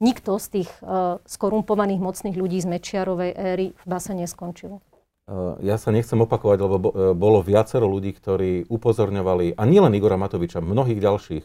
nikto 0.00 0.36
z 0.36 0.46
tých 0.60 0.70
uh, 0.84 1.18
skorumpovaných 1.24 2.00
mocných 2.00 2.36
ľudí 2.36 2.60
z 2.60 2.68
Mečiarovej 2.68 3.32
éry 3.32 3.66
v 3.72 3.84
base 3.88 4.12
neskončil. 4.12 4.80
Uh, 5.26 5.58
ja 5.64 5.80
sa 5.80 5.90
nechcem 5.90 6.18
opakovať, 6.20 6.58
lebo 6.62 6.76
bo, 6.78 6.90
uh, 6.92 7.12
bolo 7.16 7.42
viacero 7.42 7.88
ľudí, 7.88 8.14
ktorí 8.14 8.70
upozorňovali, 8.70 9.56
a 9.56 9.62
nielen 9.64 9.96
Igora 9.96 10.20
Matoviča, 10.20 10.62
mnohých 10.62 11.00
ďalších, 11.00 11.44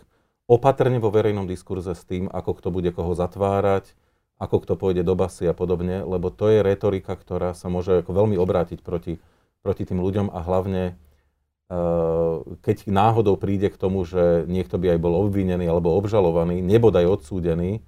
opatrne 0.51 0.99
vo 0.99 1.09
verejnom 1.09 1.47
diskurze 1.47 1.95
s 1.95 2.03
tým, 2.03 2.27
ako 2.27 2.59
kto 2.59 2.67
bude 2.69 2.91
koho 2.91 3.15
zatvárať, 3.15 3.95
ako 4.41 4.57
kto 4.65 4.73
pôjde 4.75 5.03
do 5.05 5.13
basy 5.13 5.47
a 5.47 5.53
podobne, 5.53 6.01
lebo 6.01 6.33
to 6.33 6.49
je 6.49 6.65
retorika, 6.65 7.13
ktorá 7.13 7.53
sa 7.53 7.69
môže 7.69 8.01
ako 8.01 8.11
veľmi 8.25 8.35
obrátiť 8.41 8.81
proti, 8.81 9.21
proti 9.61 9.83
tým 9.85 10.01
ľuďom 10.01 10.33
a 10.33 10.39
hlavne 10.41 10.97
keď 12.59 12.91
náhodou 12.91 13.39
príde 13.39 13.71
k 13.71 13.79
tomu, 13.79 14.03
že 14.03 14.43
niekto 14.43 14.75
by 14.75 14.97
aj 14.97 14.99
bol 14.99 15.15
obvinený 15.23 15.71
alebo 15.71 15.95
obžalovaný, 15.95 16.59
nebodaj 16.59 17.07
odsúdený, 17.07 17.79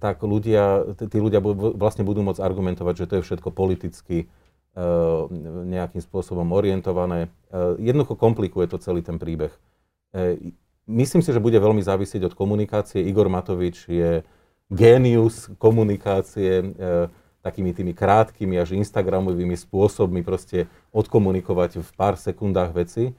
tak 0.00 0.24
ľudia, 0.24 0.96
tí 0.96 1.18
ľudia 1.20 1.44
vlastne 1.76 2.02
budú 2.02 2.24
môcť 2.24 2.40
argumentovať, 2.40 2.94
že 2.96 3.08
to 3.08 3.14
je 3.20 3.26
všetko 3.28 3.52
politicky 3.52 4.26
uh, 4.26 5.28
nejakým 5.68 6.02
spôsobom 6.02 6.50
orientované. 6.50 7.30
Jednoducho 7.78 8.18
komplikuje 8.18 8.66
to 8.66 8.82
celý 8.82 9.06
ten 9.06 9.22
príbeh. 9.22 9.54
Myslím 10.84 11.22
si, 11.22 11.30
že 11.30 11.40
bude 11.40 11.56
veľmi 11.56 11.80
závisieť 11.80 12.28
od 12.28 12.34
komunikácie. 12.34 13.00
Igor 13.06 13.30
Matovič 13.30 13.86
je 13.86 14.26
génius 14.68 15.48
komunikácie 15.62 16.74
takými 17.44 17.76
tými 17.76 17.92
krátkými 17.92 18.56
až 18.58 18.74
Instagramovými 18.74 19.54
spôsobmi 19.54 20.24
proste 20.24 20.66
odkomunikovať 20.90 21.84
v 21.84 21.90
pár 21.94 22.16
sekundách 22.18 22.72
veci. 22.74 23.12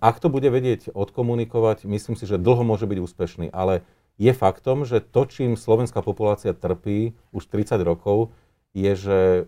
Ak 0.00 0.22
to 0.22 0.32
bude 0.32 0.48
vedieť 0.48 0.94
odkomunikovať, 0.94 1.84
myslím 1.84 2.16
si, 2.16 2.24
že 2.24 2.40
dlho 2.40 2.64
môže 2.64 2.88
byť 2.88 2.98
úspešný, 3.00 3.46
ale 3.52 3.82
je 4.20 4.32
faktom, 4.36 4.84
že 4.84 5.00
to, 5.00 5.24
čím 5.24 5.56
slovenská 5.56 6.04
populácia 6.04 6.52
trpí 6.52 7.16
už 7.32 7.48
30 7.48 7.80
rokov, 7.80 8.36
je, 8.76 8.92
že 8.92 9.18
e, 9.24 9.42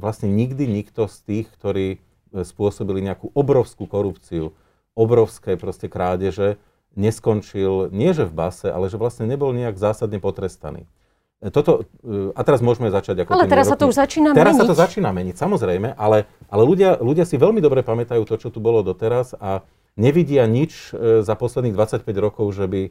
vlastne 0.00 0.32
nikdy 0.32 0.64
nikto 0.64 1.06
z 1.12 1.16
tých, 1.28 1.46
ktorí 1.52 1.86
e, 1.94 1.98
spôsobili 2.40 3.04
nejakú 3.04 3.28
obrovskú 3.36 3.84
korupciu, 3.84 4.56
obrovské 4.96 5.60
proste 5.60 5.92
krádeže, 5.92 6.56
neskončil 6.96 7.92
nie 7.92 8.16
že 8.16 8.24
v 8.24 8.32
base, 8.32 8.66
ale 8.72 8.88
že 8.88 8.96
vlastne 8.96 9.28
nebol 9.28 9.52
nejak 9.52 9.76
zásadne 9.76 10.18
potrestaný. 10.18 10.88
E, 11.44 11.52
toto, 11.52 11.84
a 12.32 12.40
teraz 12.42 12.64
môžeme 12.64 12.88
začať 12.88 13.28
ako 13.28 13.36
Ale 13.36 13.44
teraz 13.44 13.68
sa 13.68 13.76
to 13.76 13.92
už 13.92 13.94
začína 14.08 14.32
teraz 14.32 14.56
meniť. 14.56 14.60
sa 14.64 14.72
to 14.72 14.74
začína 14.74 15.12
meniť, 15.12 15.36
samozrejme, 15.36 15.94
ale, 15.94 16.24
ale 16.48 16.62
ľudia, 16.64 16.96
ľudia 16.96 17.28
si 17.28 17.36
veľmi 17.36 17.60
dobre 17.60 17.84
pamätajú 17.84 18.24
to, 18.24 18.40
čo 18.40 18.48
tu 18.48 18.58
bolo 18.58 18.80
doteraz 18.80 19.36
a 19.36 19.62
nevidia 20.00 20.48
nič 20.48 20.96
za 20.96 21.34
posledných 21.36 21.76
25 21.76 22.08
rokov, 22.18 22.50
že 22.56 22.66
by, 22.66 22.82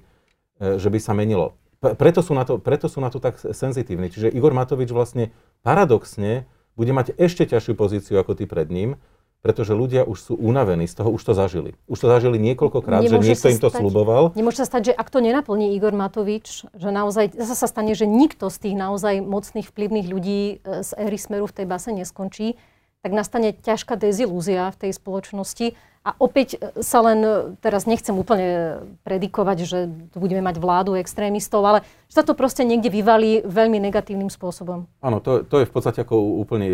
že 0.60 0.90
by 0.90 1.00
sa 1.02 1.14
menilo. 1.14 1.58
Preto 1.78 2.26
sú, 2.26 2.34
na 2.34 2.42
to, 2.42 2.58
preto 2.58 2.90
sú 2.90 2.98
na 2.98 3.14
to 3.14 3.22
tak 3.22 3.38
senzitívni. 3.38 4.10
Čiže 4.10 4.34
Igor 4.34 4.50
Matovič 4.50 4.90
vlastne 4.90 5.30
paradoxne 5.62 6.50
bude 6.74 6.90
mať 6.90 7.14
ešte 7.22 7.46
ťažšiu 7.46 7.74
pozíciu 7.78 8.18
ako 8.18 8.34
ty 8.34 8.50
pred 8.50 8.66
ním, 8.70 8.98
pretože 9.46 9.78
ľudia 9.78 10.02
už 10.02 10.18
sú 10.18 10.34
unavení 10.34 10.90
z 10.90 10.98
toho, 10.98 11.14
už 11.14 11.22
to 11.22 11.34
zažili. 11.38 11.78
Už 11.86 12.02
to 12.02 12.08
zažili 12.10 12.42
niekoľkokrát, 12.42 13.06
že 13.06 13.22
niekto 13.22 13.54
im 13.54 13.62
to 13.62 13.70
stať, 13.70 13.82
sluboval. 13.86 14.34
Nemôže 14.34 14.66
sa 14.66 14.68
stať, 14.68 14.92
že 14.92 14.94
ak 14.98 15.08
to 15.14 15.22
nenaplní 15.22 15.78
Igor 15.78 15.94
Matovič, 15.94 16.66
že 16.74 16.90
naozaj, 16.90 17.38
zase 17.38 17.56
sa 17.56 17.68
stane, 17.70 17.94
že 17.94 18.10
nikto 18.10 18.50
z 18.50 18.58
tých 18.58 18.76
naozaj 18.76 19.22
mocných, 19.22 19.70
vplyvných 19.70 20.08
ľudí 20.10 20.42
e, 20.42 20.82
z 20.82 20.90
éry 20.98 21.18
Smeru 21.22 21.46
v 21.46 21.54
tej 21.54 21.66
base 21.70 21.94
neskončí, 21.94 22.58
tak 23.06 23.14
nastane 23.14 23.54
ťažká 23.54 23.94
dezilúzia 23.96 24.74
v 24.74 24.90
tej 24.90 24.92
spoločnosti. 24.98 25.78
A 26.06 26.14
opäť 26.20 26.58
e, 26.58 26.84
sa 26.84 27.00
len, 27.06 27.20
e, 27.24 27.32
teraz 27.64 27.86
nechcem 27.88 28.14
úplne 28.14 28.82
predikovať, 29.08 29.58
že 29.64 29.80
tu 30.12 30.18
budeme 30.18 30.44
mať 30.44 30.62
vládu 30.62 30.98
extrémistov, 30.98 31.64
ale 31.64 31.86
že 32.12 32.20
sa 32.20 32.24
to 32.26 32.38
proste 32.38 32.66
niekde 32.66 32.92
vyvalí 32.92 33.46
veľmi 33.46 33.78
negatívnym 33.78 34.30
spôsobom. 34.30 34.90
Áno, 35.00 35.18
to, 35.24 35.44
to 35.44 35.64
je 35.64 35.70
v 35.70 35.74
podstate 35.74 36.04
ako 36.04 36.42
úplne 36.42 36.68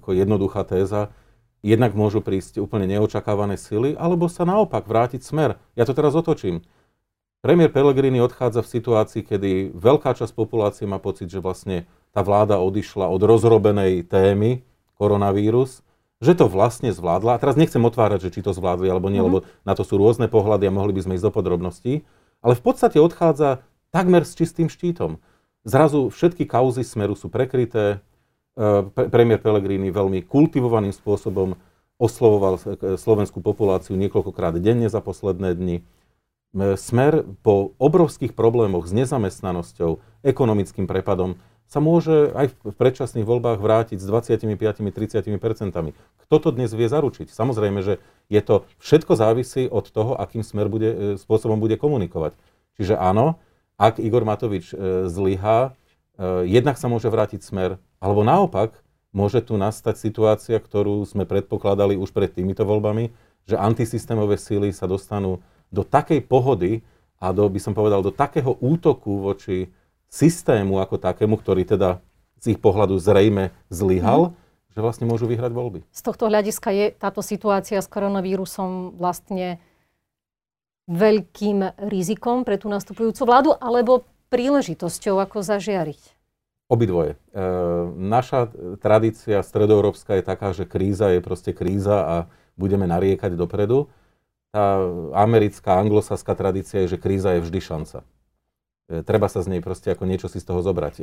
ako 0.00 0.14
jednoduchá 0.14 0.64
téza 0.64 1.12
jednak 1.60 1.92
môžu 1.92 2.24
prísť 2.24 2.56
úplne 2.60 2.88
neočakávané 2.88 3.60
sily, 3.60 3.96
alebo 3.96 4.28
sa 4.32 4.48
naopak 4.48 4.88
vrátiť 4.88 5.20
smer. 5.20 5.60
Ja 5.76 5.84
to 5.84 5.92
teraz 5.92 6.16
otočím. 6.16 6.64
Premiér 7.40 7.72
Pellegrini 7.72 8.20
odchádza 8.20 8.60
v 8.60 8.72
situácii, 8.80 9.22
kedy 9.24 9.72
veľká 9.72 10.12
časť 10.12 10.32
populácie 10.36 10.84
má 10.84 11.00
pocit, 11.00 11.32
že 11.32 11.40
vlastne 11.40 11.88
tá 12.12 12.20
vláda 12.20 12.60
odišla 12.60 13.08
od 13.08 13.20
rozrobenej 13.24 14.04
témy 14.04 14.60
koronavírus 15.00 15.80
že 16.20 16.36
to 16.36 16.52
vlastne 16.52 16.92
zvládla. 16.92 17.36
A 17.36 17.40
teraz 17.40 17.56
nechcem 17.56 17.80
otvárať, 17.80 18.28
že 18.28 18.32
či 18.38 18.40
to 18.44 18.52
zvládli 18.52 18.92
alebo 18.92 19.08
nie, 19.08 19.24
mm-hmm. 19.24 19.44
lebo 19.44 19.48
na 19.64 19.72
to 19.72 19.82
sú 19.82 19.96
rôzne 19.96 20.28
pohľady 20.28 20.68
a 20.68 20.76
mohli 20.76 20.92
by 20.92 21.08
sme 21.08 21.16
ísť 21.16 21.26
do 21.26 21.32
podrobností. 21.32 22.04
Ale 22.44 22.54
v 22.56 22.62
podstate 22.62 23.00
odchádza 23.00 23.64
takmer 23.88 24.28
s 24.28 24.36
čistým 24.36 24.68
štítom. 24.68 25.16
Zrazu 25.64 26.12
všetky 26.12 26.44
kauzy 26.44 26.84
Smeru 26.84 27.16
sú 27.16 27.32
prekryté. 27.32 28.04
E, 28.56 28.84
pre, 28.84 29.08
premiér 29.08 29.40
Pellegrini 29.40 29.88
veľmi 29.88 30.24
kultivovaným 30.24 30.92
spôsobom 30.92 31.56
oslovoval 32.00 32.56
slovenskú 32.96 33.44
populáciu 33.44 33.92
niekoľkokrát 33.96 34.56
denne 34.56 34.88
za 34.88 35.04
posledné 35.04 35.56
dni. 35.56 35.76
E, 35.80 35.82
Smer 36.76 37.24
po 37.44 37.76
obrovských 37.76 38.32
problémoch 38.32 38.88
s 38.88 38.92
nezamestnanosťou, 38.92 40.00
ekonomickým 40.24 40.84
prepadom 40.84 41.40
sa 41.70 41.78
môže 41.78 42.34
aj 42.34 42.50
v 42.66 42.74
predčasných 42.74 43.22
voľbách 43.22 43.62
vrátiť 43.62 44.02
s 44.02 44.06
25-30 44.10 45.38
percentami. 45.38 45.94
Kto 46.26 46.36
to 46.42 46.48
dnes 46.50 46.74
vie 46.74 46.90
zaručiť? 46.90 47.30
Samozrejme, 47.30 47.78
že 47.86 48.02
je 48.26 48.42
to 48.42 48.66
všetko 48.82 49.14
závisí 49.14 49.70
od 49.70 49.86
toho, 49.86 50.18
akým 50.18 50.42
smer 50.42 50.66
bude, 50.66 50.90
e, 50.90 50.96
spôsobom 51.14 51.62
bude 51.62 51.78
komunikovať. 51.78 52.34
Čiže 52.74 52.98
áno, 52.98 53.38
ak 53.78 54.02
Igor 54.02 54.26
Matovič 54.26 54.74
e, 54.74 55.06
zlyhá, 55.06 55.70
e, 56.18 56.50
jednak 56.50 56.74
sa 56.74 56.90
môže 56.90 57.06
vrátiť 57.06 57.38
smer, 57.46 57.78
alebo 58.02 58.26
naopak, 58.26 58.74
môže 59.14 59.38
tu 59.38 59.54
nastať 59.54 59.94
situácia, 59.94 60.58
ktorú 60.58 61.06
sme 61.06 61.22
predpokladali 61.22 61.94
už 61.94 62.10
pred 62.10 62.34
týmito 62.34 62.66
voľbami, 62.66 63.14
že 63.46 63.54
antisystémové 63.54 64.42
síly 64.42 64.74
sa 64.74 64.90
dostanú 64.90 65.38
do 65.70 65.86
takej 65.86 66.26
pohody 66.26 66.82
a 67.22 67.30
do, 67.30 67.46
by 67.46 67.62
som 67.62 67.78
povedal, 67.78 68.02
do 68.02 68.10
takého 68.10 68.58
útoku 68.58 69.22
voči 69.22 69.70
systému 70.10 70.82
ako 70.82 70.98
takému, 70.98 71.38
ktorý 71.38 71.62
teda 71.64 72.02
z 72.42 72.56
ich 72.56 72.60
pohľadu 72.60 72.98
zrejme 72.98 73.54
zlyhal, 73.70 74.34
mm. 74.34 74.74
že 74.74 74.80
vlastne 74.82 75.06
môžu 75.06 75.30
vyhrať 75.30 75.54
voľby. 75.54 75.80
Z 75.94 76.02
tohto 76.02 76.26
hľadiska 76.26 76.68
je 76.74 76.86
táto 76.92 77.22
situácia 77.22 77.78
s 77.78 77.86
koronavírusom 77.86 78.98
vlastne 78.98 79.62
veľkým 80.90 81.86
rizikom 81.86 82.42
pre 82.42 82.58
tú 82.58 82.66
nastupujúcu 82.66 83.22
vládu 83.22 83.50
alebo 83.54 84.02
príležitosťou, 84.34 85.22
ako 85.22 85.46
zažiariť? 85.46 86.18
Obidvoje. 86.70 87.14
E, 87.14 87.42
naša 87.98 88.50
tradícia 88.78 89.42
stredoeurópska 89.42 90.18
je 90.18 90.24
taká, 90.26 90.54
že 90.54 90.66
kríza 90.66 91.10
je 91.14 91.20
proste 91.22 91.50
kríza 91.50 91.98
a 92.02 92.16
budeme 92.54 92.86
nariekať 92.86 93.34
dopredu. 93.34 93.90
Tá 94.54 94.82
americká, 95.14 95.78
anglosaská 95.78 96.34
tradícia 96.34 96.82
je, 96.86 96.94
že 96.94 97.02
kríza 97.02 97.38
je 97.38 97.42
vždy 97.42 97.60
šanca. 97.62 97.98
E, 98.90 99.06
treba 99.06 99.30
sa 99.30 99.40
z 99.40 99.56
nej 99.56 99.62
proste 99.62 99.94
ako 99.94 100.04
niečo 100.04 100.26
si 100.26 100.42
z 100.42 100.50
toho 100.50 100.60
zobrať. 100.66 100.94
E, 100.98 101.02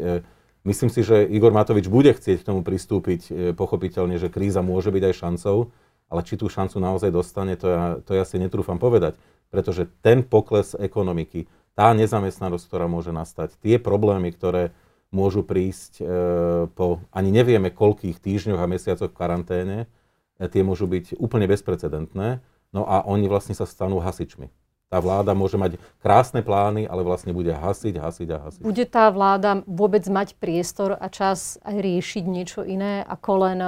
myslím 0.67 0.91
si, 0.91 1.01
že 1.07 1.23
Igor 1.23 1.55
Matovič 1.55 1.87
bude 1.87 2.11
chcieť 2.11 2.43
k 2.43 2.47
tomu 2.51 2.61
pristúpiť 2.61 3.21
e, 3.31 3.31
pochopiteľne, 3.55 4.19
že 4.19 4.27
kríza 4.27 4.59
môže 4.59 4.91
byť 4.91 5.03
aj 5.07 5.15
šancou, 5.15 5.71
ale 6.11 6.21
či 6.27 6.35
tú 6.35 6.51
šancu 6.51 6.83
naozaj 6.83 7.09
dostane, 7.15 7.55
to 7.55 7.67
ja, 7.71 7.85
to 8.03 8.11
ja 8.11 8.27
si 8.27 8.35
netrúfam 8.35 8.75
povedať. 8.75 9.15
Pretože 9.47 9.87
ten 10.03 10.27
pokles 10.27 10.75
ekonomiky, 10.75 11.47
tá 11.71 11.95
nezamestnanosť, 11.95 12.67
ktorá 12.67 12.91
môže 12.91 13.15
nastať, 13.15 13.55
tie 13.63 13.79
problémy, 13.79 14.35
ktoré 14.35 14.75
môžu 15.07 15.39
prísť 15.39 16.03
po 16.75 16.99
ani 17.15 17.31
nevieme 17.31 17.71
koľkých 17.71 18.19
týždňoch 18.19 18.59
a 18.59 18.67
mesiacoch 18.67 19.07
v 19.07 19.15
karanténe, 19.15 19.77
tie 20.35 20.67
môžu 20.67 20.83
byť 20.83 21.15
úplne 21.15 21.47
bezprecedentné. 21.47 22.43
No 22.75 22.83
a 22.83 23.07
oni 23.07 23.31
vlastne 23.31 23.55
sa 23.55 23.63
stanú 23.63 24.03
hasičmi 24.03 24.51
tá 24.87 25.03
vláda 25.03 25.35
môže 25.35 25.59
mať 25.59 25.75
krásne 25.99 26.39
plány, 26.39 26.87
ale 26.87 27.03
vlastne 27.03 27.35
bude 27.35 27.51
hasiť, 27.51 27.99
hasiť 27.99 28.27
a 28.31 28.37
hasiť. 28.47 28.61
Bude 28.63 28.85
tá 28.87 29.11
vláda 29.11 29.63
vôbec 29.67 30.07
mať 30.07 30.39
priestor 30.39 30.95
a 30.95 31.07
čas 31.11 31.59
aj 31.67 31.75
riešiť 31.75 32.23
niečo 32.23 32.63
iné 32.63 33.03
ako 33.03 33.31
len 33.43 33.59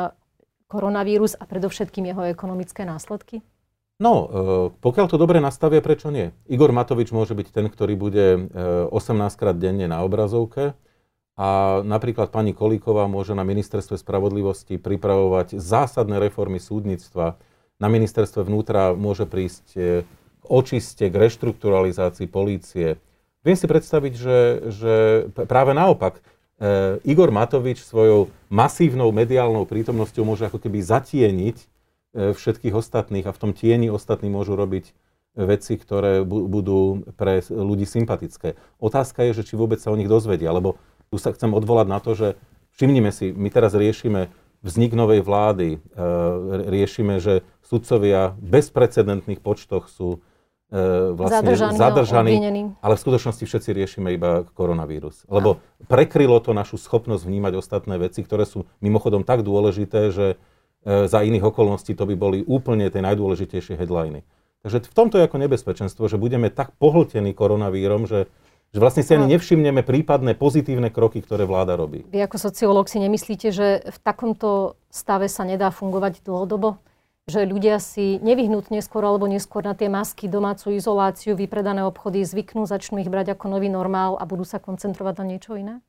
koronavírus 0.72 1.36
a 1.36 1.44
predovšetkým 1.44 2.08
jeho 2.08 2.24
ekonomické 2.30 2.88
následky? 2.88 3.44
No, 4.00 4.14
e, 4.16 4.28
pokiaľ 4.80 5.06
to 5.12 5.20
dobre 5.20 5.44
nastavia, 5.44 5.84
prečo 5.84 6.08
nie? 6.08 6.32
Igor 6.48 6.72
Matovič 6.72 7.12
môže 7.12 7.36
byť 7.36 7.48
ten, 7.52 7.68
ktorý 7.68 8.00
bude 8.00 8.48
18 8.96 8.96
e, 8.96 9.36
krát 9.36 9.60
denne 9.60 9.92
na 9.92 10.08
obrazovke 10.08 10.80
a 11.36 11.80
napríklad 11.84 12.32
pani 12.32 12.56
Kolíková 12.56 13.12
môže 13.12 13.36
na 13.36 13.44
ministerstve 13.44 14.00
spravodlivosti 14.00 14.80
pripravovať 14.80 15.60
zásadné 15.60 16.16
reformy 16.20 16.64
súdnictva. 16.64 17.36
Na 17.80 17.88
ministerstve 17.92 18.48
vnútra 18.48 18.96
môže 18.96 19.28
prísť 19.28 19.66
e, 19.76 19.80
očiste, 20.50 21.08
k 21.08 21.16
reštrukturalizácii 21.16 22.26
polície. 22.26 22.98
Viem 23.46 23.56
si 23.56 23.70
predstaviť, 23.70 24.14
že, 24.18 24.38
že 24.68 24.94
práve 25.48 25.72
naopak, 25.72 26.20
e, 26.20 26.22
Igor 27.08 27.32
Matovič 27.32 27.86
svojou 27.86 28.28
masívnou 28.52 29.14
mediálnou 29.16 29.64
prítomnosťou 29.64 30.28
môže 30.28 30.50
ako 30.50 30.60
keby 30.60 30.84
zatieniť 30.84 31.58
e, 31.62 31.66
všetkých 32.36 32.76
ostatných 32.76 33.30
a 33.30 33.32
v 33.32 33.40
tom 33.40 33.52
tieni 33.56 33.88
ostatní 33.88 34.28
môžu 34.28 34.60
robiť 34.60 34.92
veci, 35.40 35.80
ktoré 35.80 36.26
bu- 36.28 36.50
budú 36.52 37.08
pre 37.16 37.40
ľudí 37.48 37.88
sympatické. 37.88 38.60
Otázka 38.82 39.24
je, 39.30 39.40
že 39.40 39.48
či 39.48 39.56
vôbec 39.56 39.80
sa 39.80 39.94
o 39.94 40.00
nich 40.00 40.10
dozvedia, 40.10 40.52
lebo 40.52 40.76
tu 41.08 41.16
sa 41.16 41.32
chcem 41.32 41.54
odvolať 41.56 41.88
na 41.88 42.00
to, 42.04 42.12
že 42.18 42.28
všimnime 42.76 43.14
si, 43.16 43.32
my 43.32 43.48
teraz 43.48 43.72
riešime 43.72 44.28
vznik 44.60 44.92
novej 44.92 45.24
vlády, 45.24 45.78
e, 45.78 46.06
riešime, 46.68 47.24
že 47.24 47.48
sudcovia 47.64 48.36
v 48.40 48.60
bezprecedentných 48.60 49.40
počtoch 49.40 49.88
sú 49.88 50.20
e, 50.20 50.20
vlastne 50.70 51.42
zadržaný, 51.42 51.78
zadržaní, 51.82 52.36
ale 52.78 52.94
v 52.94 53.02
skutočnosti 53.02 53.42
všetci 53.42 53.70
riešime 53.74 54.14
iba 54.14 54.46
koronavírus. 54.54 55.26
Lebo 55.26 55.58
prekrylo 55.90 56.38
to 56.38 56.54
našu 56.54 56.78
schopnosť 56.78 57.26
vnímať 57.26 57.54
ostatné 57.58 57.98
veci, 57.98 58.22
ktoré 58.22 58.46
sú 58.46 58.70
mimochodom 58.78 59.26
tak 59.26 59.42
dôležité, 59.42 60.14
že 60.14 60.38
e, 60.86 61.10
za 61.10 61.26
iných 61.26 61.50
okolností 61.50 61.98
to 61.98 62.06
by 62.06 62.14
boli 62.14 62.46
úplne 62.46 62.86
tie 62.94 63.02
najdôležitejšie 63.02 63.82
headliny. 63.82 64.22
Takže 64.62 64.86
v 64.86 64.94
tomto 64.94 65.18
je 65.18 65.26
ako 65.26 65.38
nebezpečenstvo, 65.42 66.06
že 66.06 66.22
budeme 66.22 66.54
tak 66.54 66.76
pohltení 66.78 67.34
koronavírom, 67.34 68.06
že, 68.06 68.30
že 68.70 68.78
vlastne 68.78 69.02
si 69.02 69.16
ani 69.18 69.26
no. 69.26 69.34
nevšimneme 69.34 69.82
prípadné 69.82 70.38
pozitívne 70.38 70.94
kroky, 70.94 71.26
ktoré 71.26 71.50
vláda 71.50 71.80
robí. 71.80 72.06
Vy 72.14 72.30
ako 72.30 72.38
sociológ 72.38 72.92
si 72.92 73.02
nemyslíte, 73.02 73.50
že 73.50 73.82
v 73.90 73.98
takomto 74.06 74.78
stave 74.94 75.32
sa 75.32 75.48
nedá 75.48 75.74
fungovať 75.74 76.22
dlhodobo? 76.22 76.78
Že 77.30 77.46
ľudia 77.46 77.78
si 77.78 78.18
nevyhnutne 78.20 78.82
skôr 78.82 79.06
alebo 79.06 79.30
neskôr 79.30 79.62
na 79.62 79.78
tie 79.78 79.88
masky, 79.88 80.26
domácu 80.26 80.74
izoláciu, 80.76 81.38
vypredané 81.38 81.86
obchody 81.86 82.26
zvyknú, 82.26 82.66
začnú 82.66 82.98
ich 83.00 83.08
brať 83.08 83.38
ako 83.38 83.46
nový 83.54 83.70
normál 83.70 84.18
a 84.18 84.26
budú 84.26 84.44
sa 84.44 84.58
koncentrovať 84.58 85.16
na 85.22 85.26
niečo 85.30 85.54
iné? 85.56 85.80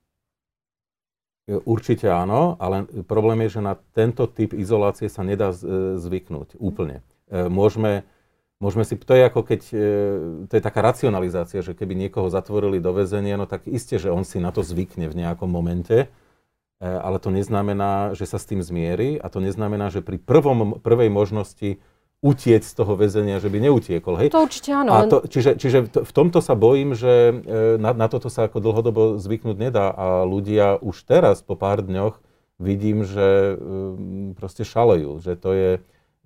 Určite 1.51 2.07
áno, 2.07 2.55
ale 2.63 2.87
problém 3.11 3.43
je, 3.49 3.59
že 3.59 3.61
na 3.65 3.75
tento 3.97 4.31
typ 4.31 4.55
izolácie 4.55 5.11
sa 5.11 5.27
nedá 5.27 5.51
e, 5.51 5.99
zvyknúť 5.99 6.55
úplne. 6.63 7.03
E, 7.27 7.51
môžeme, 7.51 8.07
môžeme 8.63 8.87
si, 8.87 8.95
to 8.95 9.19
je 9.19 9.27
ako 9.27 9.43
keď, 9.43 9.63
e, 9.75 9.87
to 10.47 10.53
je 10.55 10.63
taká 10.63 10.79
racionalizácia, 10.79 11.59
že 11.59 11.75
keby 11.75 11.99
niekoho 12.07 12.31
zatvorili 12.31 12.79
do 12.79 12.95
väzenia, 12.95 13.35
no 13.35 13.51
tak 13.51 13.67
isté, 13.67 13.99
že 13.99 14.15
on 14.15 14.23
si 14.23 14.39
na 14.39 14.55
to 14.55 14.63
zvykne 14.63 15.11
v 15.11 15.27
nejakom 15.27 15.51
momente, 15.51 16.07
E, 16.07 16.20
ale 16.81 17.21
to 17.21 17.29
neznamená, 17.29 18.17
že 18.17 18.25
sa 18.25 18.41
s 18.41 18.49
tým 18.49 18.65
zmierí 18.65 19.21
a 19.21 19.29
to 19.29 19.45
neznamená, 19.45 19.93
že 19.93 20.01
pri 20.01 20.17
prvom, 20.17 20.81
prvej 20.81 21.13
možnosti 21.13 21.77
utiec 22.21 22.61
z 22.61 22.73
toho 22.77 23.01
väzenia, 23.01 23.41
že 23.41 23.49
by 23.49 23.59
neutiekol. 23.65 24.17
Hej? 24.21 24.33
To 24.37 24.45
určite 24.45 24.77
áno. 24.77 24.93
A 24.93 25.09
to, 25.09 25.25
čiže 25.25 25.57
čiže 25.57 25.89
v 25.89 26.13
tomto 26.13 26.45
sa 26.45 26.53
bojím, 26.53 26.93
že 26.93 27.33
e, 27.33 27.35
na, 27.81 27.97
na 27.97 28.07
toto 28.13 28.29
sa 28.29 28.45
ako 28.45 28.61
dlhodobo 28.61 29.03
zvyknúť 29.17 29.57
nedá 29.57 29.89
a 29.89 30.29
ľudia 30.29 30.77
už 30.85 31.01
teraz 31.09 31.41
po 31.41 31.57
pár 31.57 31.81
dňoch 31.81 32.21
vidím, 32.61 33.09
že 33.09 33.57
e, 33.57 34.35
proste 34.37 34.69
šalejú, 34.69 35.17
že 35.25 35.33
to 35.37 35.51
je, 35.57 35.71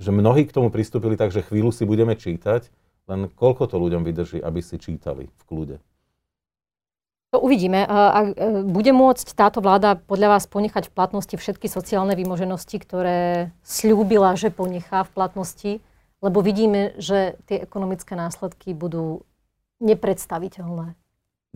že 0.02 0.10
mnohí 0.10 0.50
k 0.50 0.54
tomu 0.54 0.74
pristúpili 0.74 1.14
tak, 1.14 1.30
že 1.30 1.46
chvíľu 1.46 1.70
si 1.70 1.86
budeme 1.86 2.18
čítať, 2.18 2.74
len 3.06 3.30
koľko 3.30 3.70
to 3.70 3.78
ľuďom 3.78 4.02
vydrží, 4.02 4.42
aby 4.42 4.58
si 4.58 4.82
čítali 4.82 5.30
v 5.30 5.42
kľude. 5.46 5.76
To 7.34 7.42
uvidíme. 7.42 7.82
A 7.82 8.30
e, 8.30 8.62
bude 8.62 8.94
môcť 8.94 9.34
táto 9.34 9.58
vláda 9.58 9.98
podľa 9.98 10.38
vás 10.38 10.46
ponechať 10.46 10.86
v 10.86 10.94
platnosti 10.94 11.34
všetky 11.34 11.66
sociálne 11.66 12.14
vymoženosti, 12.14 12.78
ktoré 12.78 13.50
slúbila, 13.66 14.38
že 14.38 14.54
ponechá 14.54 15.02
v 15.02 15.10
platnosti? 15.10 15.72
Lebo 16.22 16.46
vidíme, 16.46 16.94
že 16.94 17.34
tie 17.50 17.58
ekonomické 17.58 18.14
následky 18.14 18.70
budú 18.70 19.26
nepredstaviteľné. 19.82 20.94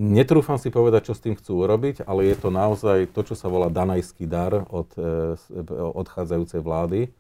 Netrúfam 0.02 0.58
si 0.58 0.74
povedať, 0.74 1.10
čo 1.10 1.14
s 1.14 1.22
tým 1.22 1.38
chcú 1.38 1.62
urobiť, 1.62 2.02
ale 2.10 2.26
je 2.26 2.34
to 2.34 2.50
naozaj 2.50 3.14
to, 3.14 3.22
čo 3.22 3.38
sa 3.38 3.46
volá 3.46 3.70
danajský 3.70 4.26
dar 4.26 4.66
od 4.74 4.90
e, 4.98 5.38
odchádzajúcej 5.94 6.58
vlády. 6.58 7.00
E, 7.06 7.10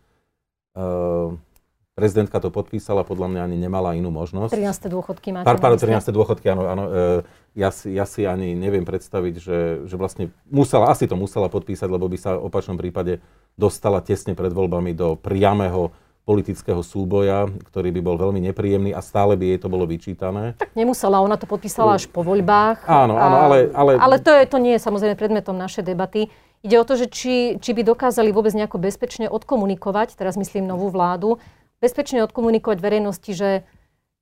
Prezidentka 1.98 2.38
to 2.38 2.54
podpísala, 2.54 3.02
podľa 3.02 3.26
mňa 3.26 3.40
ani 3.42 3.56
nemala 3.58 3.98
inú 3.98 4.14
možnosť. 4.14 4.54
13. 4.54 4.86
dôchodky 4.86 5.34
máte. 5.34 5.50
Pár, 5.50 5.58
pár 5.58 5.74
13. 5.74 6.14
dôchodky, 6.14 6.46
áno. 6.46 6.62
áno 6.70 6.84
e, 6.86 7.26
ja, 7.58 7.74
si, 7.74 7.90
ja 7.90 8.06
si 8.06 8.22
ani 8.22 8.54
neviem 8.54 8.86
predstaviť, 8.86 9.34
že, 9.42 9.58
že 9.90 9.94
vlastne 9.98 10.30
musela, 10.46 10.94
asi 10.94 11.10
to 11.10 11.18
musela 11.18 11.50
podpísať, 11.50 11.90
lebo 11.90 12.06
by 12.06 12.14
sa 12.14 12.38
v 12.38 12.46
opačnom 12.46 12.78
prípade 12.78 13.18
dostala 13.58 13.98
tesne 13.98 14.38
pred 14.38 14.54
voľbami 14.54 14.94
do 14.94 15.18
priamého 15.18 15.90
politického 16.22 16.84
súboja, 16.84 17.48
ktorý 17.72 17.88
by 17.88 18.00
bol 18.04 18.20
veľmi 18.20 18.52
nepríjemný 18.52 18.92
a 18.92 19.00
stále 19.00 19.32
by 19.34 19.56
jej 19.56 19.58
to 19.64 19.72
bolo 19.72 19.88
vyčítané. 19.88 20.54
Tak 20.60 20.76
nemusela, 20.76 21.24
ona 21.24 21.40
to 21.40 21.48
podpísala 21.48 21.96
až 21.96 22.04
po 22.06 22.20
voľbách. 22.20 22.84
Áno, 22.84 23.16
áno, 23.16 23.36
ale... 23.48 23.72
Ale, 23.72 23.96
ale 23.96 24.16
to, 24.20 24.30
je, 24.36 24.44
to 24.44 24.60
nie 24.60 24.76
je 24.76 24.84
samozrejme 24.84 25.16
predmetom 25.16 25.56
našej 25.56 25.88
debaty. 25.88 26.28
Ide 26.60 26.76
o 26.76 26.84
to, 26.84 27.00
že 27.00 27.08
či, 27.08 27.56
či 27.62 27.70
by 27.72 27.80
dokázali 27.80 28.28
vôbec 28.28 28.52
nejako 28.52 28.76
bezpečne 28.76 29.24
odkomunikovať, 29.32 30.20
teraz 30.20 30.36
myslím 30.36 30.68
novú 30.68 30.92
vládu, 30.92 31.40
bezpečne 31.78 32.22
odkomunikovať 32.26 32.78
verejnosti, 32.78 33.32
že 33.34 33.50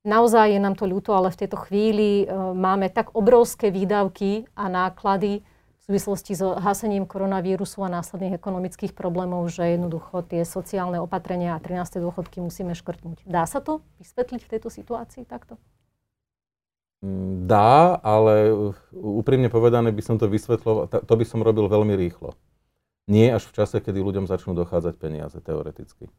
naozaj 0.07 0.57
je 0.57 0.61
nám 0.63 0.79
to 0.79 0.87
ľúto, 0.87 1.13
ale 1.13 1.35
v 1.35 1.41
tejto 1.45 1.59
chvíli 1.69 2.25
e, 2.25 2.27
máme 2.55 2.89
tak 2.89 3.13
obrovské 3.13 3.75
výdavky 3.75 4.47
a 4.55 4.71
náklady 4.71 5.43
v 5.43 5.83
súvislosti 5.95 6.35
s 6.35 6.43
hasením 6.43 7.07
koronavírusu 7.07 7.79
a 7.87 7.93
následných 7.93 8.35
ekonomických 8.39 8.91
problémov, 8.91 9.47
že 9.51 9.79
jednoducho 9.79 10.27
tie 10.27 10.43
sociálne 10.43 10.99
opatrenia 10.99 11.55
a 11.55 11.63
13. 11.63 12.03
dôchodky 12.03 12.43
musíme 12.43 12.75
škrtnúť. 12.75 13.23
Dá 13.23 13.47
sa 13.47 13.63
to 13.63 13.87
vysvetliť 14.03 14.41
v 14.43 14.51
tejto 14.51 14.69
situácii 14.69 15.23
takto? 15.27 15.63
Mm, 17.07 17.47
dá, 17.47 17.95
ale 18.03 18.51
úprimne 18.95 19.47
povedané 19.47 19.95
by 19.95 20.03
som 20.03 20.17
to 20.19 20.27
vysvetloval, 20.27 20.91
to 20.91 21.15
by 21.15 21.25
som 21.29 21.45
robil 21.45 21.71
veľmi 21.71 21.95
rýchlo. 21.95 22.35
Nie 23.07 23.39
až 23.39 23.47
v 23.47 23.63
čase, 23.63 23.79
kedy 23.79 24.03
ľuďom 24.03 24.27
začnú 24.27 24.59
dochádzať 24.59 24.99
peniaze, 24.99 25.39
teoreticky. 25.39 26.11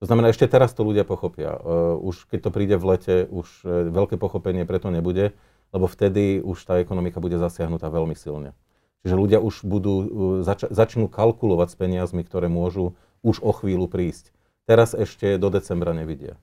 To 0.00 0.08
znamená, 0.08 0.32
ešte 0.32 0.48
teraz 0.48 0.72
to 0.72 0.80
ľudia 0.80 1.04
pochopia. 1.04 1.60
Uh, 1.60 2.00
už 2.00 2.24
keď 2.32 2.48
to 2.48 2.50
príde 2.50 2.76
v 2.80 2.84
lete, 2.96 3.16
už 3.28 3.46
uh, 3.62 3.92
veľké 3.92 4.16
pochopenie 4.16 4.64
preto 4.64 4.88
nebude, 4.88 5.36
lebo 5.76 5.84
vtedy 5.84 6.40
už 6.40 6.56
tá 6.64 6.80
ekonomika 6.80 7.20
bude 7.20 7.36
zasiahnutá 7.36 7.92
veľmi 7.92 8.16
silne. 8.16 8.56
Čiže 9.04 9.16
ľudia 9.16 9.38
už 9.44 9.64
budú, 9.68 9.94
uh, 9.94 10.06
zač- 10.40 10.72
začnú 10.72 11.12
kalkulovať 11.12 11.68
s 11.72 11.76
peniazmi, 11.76 12.24
ktoré 12.24 12.48
môžu 12.48 12.96
už 13.20 13.44
o 13.44 13.52
chvíľu 13.52 13.92
prísť. 13.92 14.32
Teraz 14.64 14.96
ešte 14.96 15.36
do 15.36 15.52
decembra 15.52 15.92
nevidia. 15.92 16.40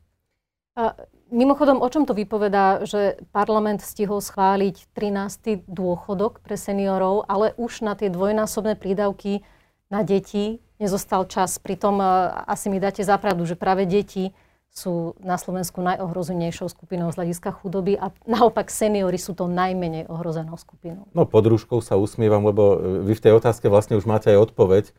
A 0.77 0.93
Mimochodom, 1.27 1.83
o 1.83 1.91
čom 1.91 2.07
to 2.07 2.15
vypovedá, 2.15 2.87
že 2.87 3.19
parlament 3.35 3.83
stihol 3.83 4.23
schváliť 4.23 4.87
13. 4.95 5.67
dôchodok 5.67 6.39
pre 6.39 6.55
seniorov, 6.55 7.27
ale 7.27 7.51
už 7.59 7.83
na 7.83 7.99
tie 7.99 8.07
dvojnásobné 8.07 8.79
prídavky 8.79 9.43
na 9.87 10.03
deti 10.03 10.59
nezostal 10.77 11.25
čas. 11.25 11.57
Pritom 11.57 11.99
e, 12.01 12.05
asi 12.47 12.69
mi 12.69 12.77
dáte 12.79 13.01
zapravdu, 13.03 13.45
že 13.45 13.57
práve 13.57 13.89
deti 13.89 14.31
sú 14.69 15.17
na 15.25 15.41
Slovensku 15.41 15.81
najohrozenejšou 15.81 16.69
skupinou 16.69 17.09
z 17.09 17.17
hľadiska 17.17 17.49
chudoby 17.49 17.97
a 17.97 18.13
naopak 18.29 18.69
seniory 18.69 19.17
sú 19.17 19.33
to 19.33 19.49
najmenej 19.49 20.05
ohrozenou 20.05 20.53
skupinou. 20.53 21.09
No 21.17 21.25
pod 21.25 21.49
rúškou 21.49 21.81
sa 21.81 21.97
usmievam, 21.97 22.45
lebo 22.45 22.77
e, 22.77 22.77
vy 23.07 23.13
v 23.17 23.23
tej 23.23 23.33
otázke 23.37 23.67
vlastne 23.67 23.97
už 23.97 24.05
máte 24.05 24.29
aj 24.29 24.53
odpoveď. 24.53 24.85
E, 24.89 24.93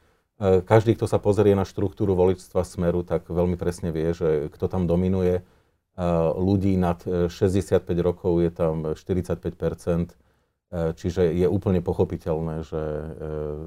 každý, 0.66 0.98
kto 0.98 1.07
sa 1.07 1.22
pozrie 1.22 1.55
na 1.55 1.66
štruktúru 1.66 2.18
voličstva 2.18 2.66
Smeru, 2.66 3.07
tak 3.07 3.31
veľmi 3.31 3.55
presne 3.55 3.94
vie, 3.94 4.11
že 4.14 4.51
kto 4.51 4.66
tam 4.66 4.90
dominuje 4.90 5.46
ľudí 6.38 6.79
nad 6.79 7.03
65 7.03 7.83
e, 7.83 7.98
rokov 7.98 8.38
je 8.38 8.51
tam 8.55 8.74
45 8.94 9.35
e, 9.35 10.94
čiže 10.94 11.22
je 11.35 11.46
úplne 11.51 11.83
pochopiteľné, 11.83 12.62
že 12.62 12.83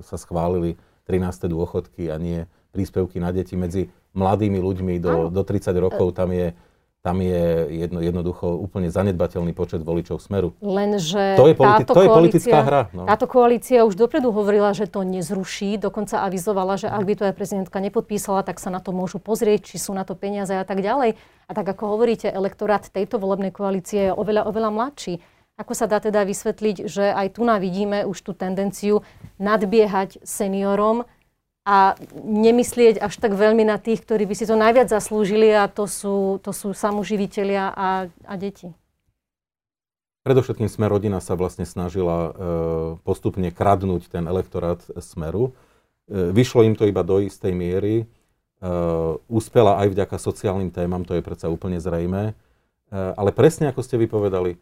sa 0.08 0.16
schválili 0.16 0.80
13. 1.12 1.52
dôchodky 1.52 2.08
a 2.08 2.16
nie 2.16 2.48
príspevky 2.72 3.20
na 3.20 3.36
deti 3.36 3.60
medzi 3.60 3.92
mladými 4.16 4.64
ľuďmi 4.64 4.94
do, 5.04 5.28
do 5.28 5.42
30 5.44 5.76
rokov. 5.76 6.16
Tam 6.16 6.32
je 6.32 6.56
tam 7.02 7.18
je 7.18 7.66
jedno, 7.82 7.98
jednoducho 7.98 8.46
úplne 8.62 8.94
zanedbateľný 8.94 9.58
počet 9.58 9.82
voličov 9.82 10.22
Smeru. 10.22 10.54
Lenže 10.62 11.34
to 11.34 11.50
je, 11.50 11.58
politi- 11.58 11.82
táto 11.82 11.94
to 11.98 12.02
je 12.06 12.10
politická 12.14 12.60
hra. 12.62 12.82
No. 12.94 13.10
Táto 13.10 13.26
koalícia 13.26 13.82
už 13.90 13.98
dopredu 13.98 14.30
hovorila, 14.30 14.70
že 14.78 14.86
to 14.86 15.02
nezruší, 15.02 15.82
dokonca 15.82 16.22
avizovala, 16.22 16.78
že 16.78 16.94
ak 16.94 17.02
by 17.02 17.14
to 17.18 17.24
aj 17.26 17.34
prezidentka 17.34 17.82
nepodpísala, 17.82 18.46
tak 18.46 18.62
sa 18.62 18.70
na 18.70 18.78
to 18.78 18.94
môžu 18.94 19.18
pozrieť, 19.18 19.74
či 19.74 19.82
sú 19.82 19.98
na 19.98 20.06
to 20.06 20.14
peniaze 20.14 20.54
a 20.54 20.62
tak 20.62 20.86
ďalej. 20.86 21.18
A 21.50 21.52
tak 21.58 21.66
ako 21.74 21.98
hovoríte, 21.98 22.30
elektorát 22.30 22.86
tejto 22.86 23.18
volebnej 23.18 23.50
koalície 23.50 24.14
je 24.14 24.14
oveľa, 24.14 24.46
oveľa 24.46 24.70
mladší. 24.70 25.26
Ako 25.60 25.74
sa 25.76 25.86
dá 25.86 26.00
teda 26.00 26.24
vysvetliť, 26.24 26.88
že 26.88 27.12
aj 27.12 27.38
tu 27.38 27.44
vidíme 27.44 28.08
už 28.08 28.18
tú 28.24 28.32
tendenciu 28.32 29.04
nadbiehať 29.38 30.24
seniorom, 30.24 31.04
a 31.62 31.94
nemyslieť 32.26 32.98
až 32.98 33.14
tak 33.22 33.38
veľmi 33.38 33.62
na 33.62 33.78
tých, 33.78 34.02
ktorí 34.02 34.26
by 34.26 34.34
si 34.34 34.50
to 34.50 34.58
najviac 34.58 34.90
zaslúžili 34.90 35.54
a 35.54 35.70
to 35.70 35.86
sú, 35.86 36.42
to 36.42 36.50
sú 36.50 36.74
samoživiteľia 36.74 37.70
a, 37.70 38.10
a 38.10 38.34
deti. 38.34 38.74
Predovšetkým 40.22 40.70
Sme 40.70 40.90
rodina 40.90 41.18
sa 41.22 41.34
vlastne 41.34 41.66
snažila 41.66 42.18
e, 42.18 42.32
postupne 43.02 43.50
kradnúť 43.50 44.10
ten 44.10 44.26
elektorát 44.26 44.82
Smeru. 45.02 45.50
E, 45.50 46.34
vyšlo 46.34 46.66
im 46.66 46.78
to 46.78 46.86
iba 46.86 47.02
do 47.02 47.22
istej 47.22 47.54
miery. 47.54 47.96
E, 48.02 48.06
uspela 49.30 49.82
aj 49.82 49.94
vďaka 49.94 50.18
sociálnym 50.22 50.70
témam, 50.70 51.06
to 51.06 51.18
je 51.18 51.26
predsa 51.26 51.50
úplne 51.50 51.82
zrejmé. 51.82 52.34
E, 52.34 52.34
ale 52.94 53.34
presne 53.34 53.70
ako 53.70 53.82
ste 53.82 53.98
vypovedali, 53.98 54.62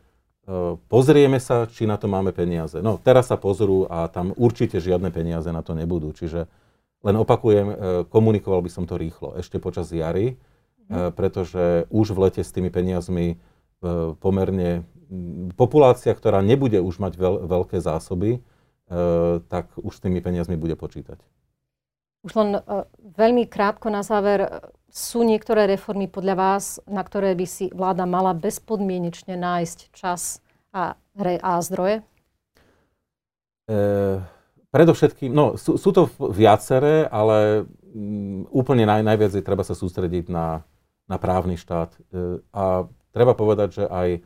pozrieme 0.90 1.38
sa, 1.38 1.68
či 1.70 1.86
na 1.86 1.98
to 1.98 2.10
máme 2.10 2.34
peniaze. 2.34 2.80
No 2.82 2.98
teraz 3.02 3.30
sa 3.30 3.38
pozrú 3.38 3.86
a 3.90 4.08
tam 4.10 4.34
určite 4.38 4.82
žiadne 4.82 5.12
peniaze 5.14 5.50
na 5.52 5.62
to 5.62 5.78
nebudú. 5.78 6.14
Čiže 6.14 6.50
len 7.00 7.16
opakujem, 7.16 7.68
e, 7.70 7.76
komunikoval 8.12 8.60
by 8.60 8.72
som 8.72 8.84
to 8.84 9.00
rýchlo, 9.00 9.40
ešte 9.40 9.56
počas 9.62 9.88
jary, 9.96 10.36
mm. 10.90 11.16
pretože 11.16 11.88
už 11.88 12.12
v 12.12 12.22
lete 12.28 12.42
s 12.44 12.52
tými 12.52 12.68
peniazmi 12.68 13.28
e, 13.34 13.36
pomerne 14.20 14.84
populácia, 15.58 16.14
ktorá 16.14 16.44
nebude 16.46 16.78
už 16.84 17.02
mať 17.02 17.14
veľ, 17.18 17.36
veľké 17.50 17.82
zásoby, 17.82 18.46
tak 19.50 19.74
už 19.78 19.90
s 19.90 20.02
tými 20.02 20.22
peniazmi 20.22 20.54
bude 20.54 20.78
počítať. 20.78 21.18
Už 22.26 22.34
len 22.38 22.62
veľmi 23.18 23.50
krátko 23.50 23.90
na 23.90 24.06
záver, 24.06 24.70
sú 24.90 25.24
niektoré 25.24 25.70
reformy 25.70 26.10
podľa 26.10 26.36
vás, 26.36 26.66
na 26.90 27.06
ktoré 27.06 27.34
by 27.38 27.46
si 27.46 27.70
vláda 27.72 28.04
mala 28.10 28.34
bezpodmienečne 28.34 29.38
nájsť 29.38 29.80
čas 29.94 30.42
a, 30.74 30.98
a 31.20 31.52
zdroje? 31.62 32.02
E, 33.70 33.78
Predovšetkým, 34.70 35.34
no 35.34 35.58
sú, 35.58 35.82
sú 35.82 35.90
to 35.90 36.14
viaceré, 36.30 37.10
ale 37.10 37.66
m, 37.90 38.46
mm, 38.46 38.54
úplne 38.54 38.86
naj, 38.86 39.02
najviac 39.02 39.34
je 39.34 39.42
treba 39.42 39.66
sa 39.66 39.74
sústrediť 39.74 40.30
na, 40.30 40.62
na 41.10 41.18
právny 41.18 41.58
štát. 41.58 41.90
E, 41.90 42.38
a 42.54 42.86
treba 43.10 43.34
povedať, 43.34 43.82
že 43.82 43.86
aj 43.90 44.22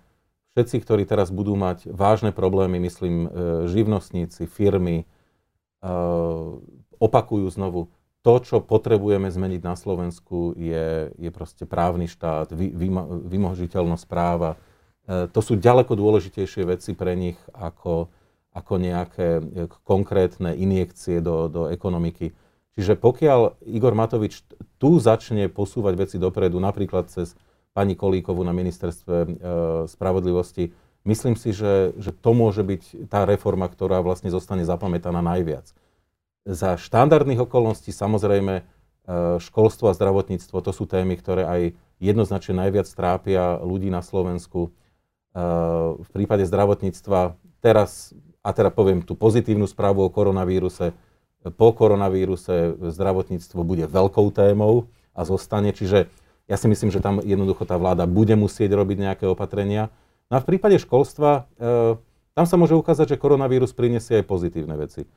všetci, 0.52 0.76
ktorí 0.84 1.04
teraz 1.08 1.32
budú 1.32 1.56
mať 1.56 1.88
vážne 1.88 2.36
problémy, 2.36 2.76
myslím, 2.84 3.16
e, 3.24 3.28
živnostníci, 3.72 4.44
firmy, 4.52 5.08
e, 5.08 5.92
opakujú 7.00 7.48
znovu, 7.48 7.88
to, 8.24 8.34
čo 8.40 8.64
potrebujeme 8.64 9.28
zmeniť 9.28 9.62
na 9.62 9.76
Slovensku, 9.76 10.56
je, 10.56 11.12
je 11.20 11.30
proste 11.30 11.68
právny 11.68 12.08
štát, 12.08 12.56
vy, 12.56 12.72
vymožiteľnosť 13.28 14.06
práva. 14.08 14.56
E, 15.06 15.28
to 15.28 15.40
sú 15.44 15.60
ďaleko 15.60 15.94
dôležitejšie 15.94 16.64
veci 16.64 16.96
pre 16.96 17.14
nich 17.20 17.38
ako 17.52 18.10
ako 18.54 18.74
nejaké 18.78 19.28
e, 19.42 19.44
konkrétne 19.84 20.54
injekcie 20.54 21.20
do, 21.20 21.50
do 21.50 21.68
ekonomiky. 21.74 22.32
Čiže 22.78 22.98
pokiaľ 22.98 23.66
Igor 23.70 23.94
Matovič 23.94 24.46
tu 24.78 24.98
začne 24.98 25.50
posúvať 25.50 25.94
veci 25.98 26.18
dopredu, 26.18 26.58
napríklad 26.58 27.10
cez 27.10 27.38
pani 27.74 27.98
Kolíkovu 27.98 28.46
na 28.46 28.54
ministerstve 28.54 29.16
e, 29.18 29.28
spravodlivosti, 29.90 30.74
myslím 31.10 31.34
si, 31.34 31.54
že, 31.54 31.98
že 31.98 32.14
to 32.14 32.38
môže 32.38 32.62
byť 32.62 33.10
tá 33.10 33.26
reforma, 33.26 33.66
ktorá 33.66 34.02
vlastne 34.06 34.30
zostane 34.30 34.66
zapamätaná 34.66 35.22
najviac. 35.22 35.74
Za 36.44 36.76
štandardných 36.76 37.40
okolností 37.48 37.96
samozrejme 37.96 38.54
e, 38.60 38.64
školstvo 39.40 39.88
a 39.88 39.96
zdravotníctvo 39.96 40.60
to 40.60 40.72
sú 40.76 40.84
témy, 40.84 41.16
ktoré 41.16 41.48
aj 41.48 41.62
jednoznačne 42.04 42.68
najviac 42.68 42.88
trápia 42.92 43.64
ľudí 43.64 43.88
na 43.88 44.04
Slovensku. 44.04 44.68
E, 44.68 44.70
v 46.04 46.10
prípade 46.12 46.44
zdravotníctva 46.44 47.40
teraz 47.64 48.12
a 48.44 48.52
teda 48.52 48.70
poviem 48.76 49.00
tú 49.00 49.16
pozitívnu 49.16 49.66
správu 49.72 50.04
o 50.04 50.12
koronavíruse, 50.12 50.92
po 51.56 51.72
koronavíruse 51.72 52.76
zdravotníctvo 52.76 53.64
bude 53.64 53.88
veľkou 53.88 54.28
témou 54.36 54.92
a 55.16 55.24
zostane, 55.24 55.72
čiže 55.72 56.12
ja 56.48 56.60
si 56.60 56.68
myslím, 56.68 56.92
že 56.92 57.00
tam 57.00 57.24
jednoducho 57.24 57.64
tá 57.64 57.80
vláda 57.80 58.04
bude 58.04 58.36
musieť 58.36 58.76
robiť 58.76 58.98
nejaké 59.00 59.26
opatrenia. 59.32 59.88
No 60.28 60.40
a 60.40 60.44
v 60.44 60.48
prípade 60.56 60.76
školstva, 60.76 61.48
e, 61.56 61.96
tam 62.36 62.46
sa 62.48 62.60
môže 62.60 62.76
ukázať, 62.76 63.16
že 63.16 63.22
koronavírus 63.22 63.72
prinesie 63.72 64.20
aj 64.20 64.28
pozitívne 64.28 64.76
veci. 64.76 65.08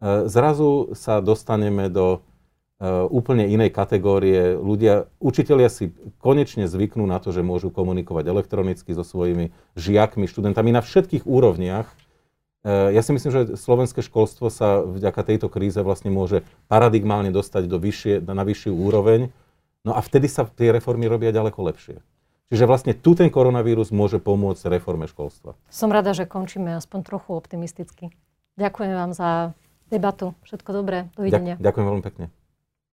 E, 0.00 0.26
zrazu 0.26 0.96
sa 0.96 1.20
dostaneme 1.20 1.92
do 1.92 2.18
e, 2.80 2.88
úplne 3.08 3.46
inej 3.46 3.70
kategórie. 3.70 4.56
Ľudia, 4.56 5.06
učitelia 5.20 5.68
si 5.68 5.92
konečne 6.18 6.66
zvyknú 6.66 7.04
na 7.04 7.20
to, 7.20 7.30
že 7.30 7.44
môžu 7.44 7.68
komunikovať 7.68 8.24
elektronicky 8.26 8.96
so 8.96 9.04
svojimi 9.04 9.52
žiakmi, 9.76 10.24
študentami 10.26 10.72
na 10.72 10.82
všetkých 10.82 11.28
úrovniach 11.28 11.88
Eh, 12.60 12.92
ja 12.92 13.00
si 13.00 13.16
myslím, 13.16 13.32
že 13.32 13.42
slovenské 13.56 14.04
školstvo 14.04 14.52
sa 14.52 14.84
vďaka 14.84 15.24
tejto 15.24 15.48
kríze 15.48 15.80
vlastne 15.80 16.12
môže 16.12 16.44
paradigmálne 16.68 17.32
dostať 17.32 17.64
do 17.64 17.80
vyššie, 17.80 18.20
na 18.20 18.44
vyššiu 18.44 18.76
úroveň, 18.76 19.32
no 19.88 19.96
a 19.96 20.04
vtedy 20.04 20.28
sa 20.28 20.44
tie 20.44 20.68
reformy 20.68 21.08
robia 21.08 21.32
ďaleko 21.32 21.56
lepšie. 21.56 22.04
Čiže 22.52 22.64
vlastne 22.68 22.92
tu 22.92 23.16
ten 23.16 23.32
koronavírus 23.32 23.88
môže 23.94 24.20
pomôcť 24.20 24.68
reforme 24.68 25.08
školstva. 25.08 25.56
Som 25.72 25.88
rada, 25.88 26.12
že 26.12 26.28
končíme 26.28 26.76
aspoň 26.76 27.00
trochu 27.06 27.32
optimisticky. 27.32 28.12
Ďakujem 28.60 28.92
vám 28.92 29.12
za 29.16 29.56
debatu. 29.90 30.32
Všetko 30.46 30.70
dobré. 30.72 31.10
Dovidenia. 31.18 31.58
Ďakujem 31.58 31.86
veľmi 31.90 32.04
pekne. 32.06 32.30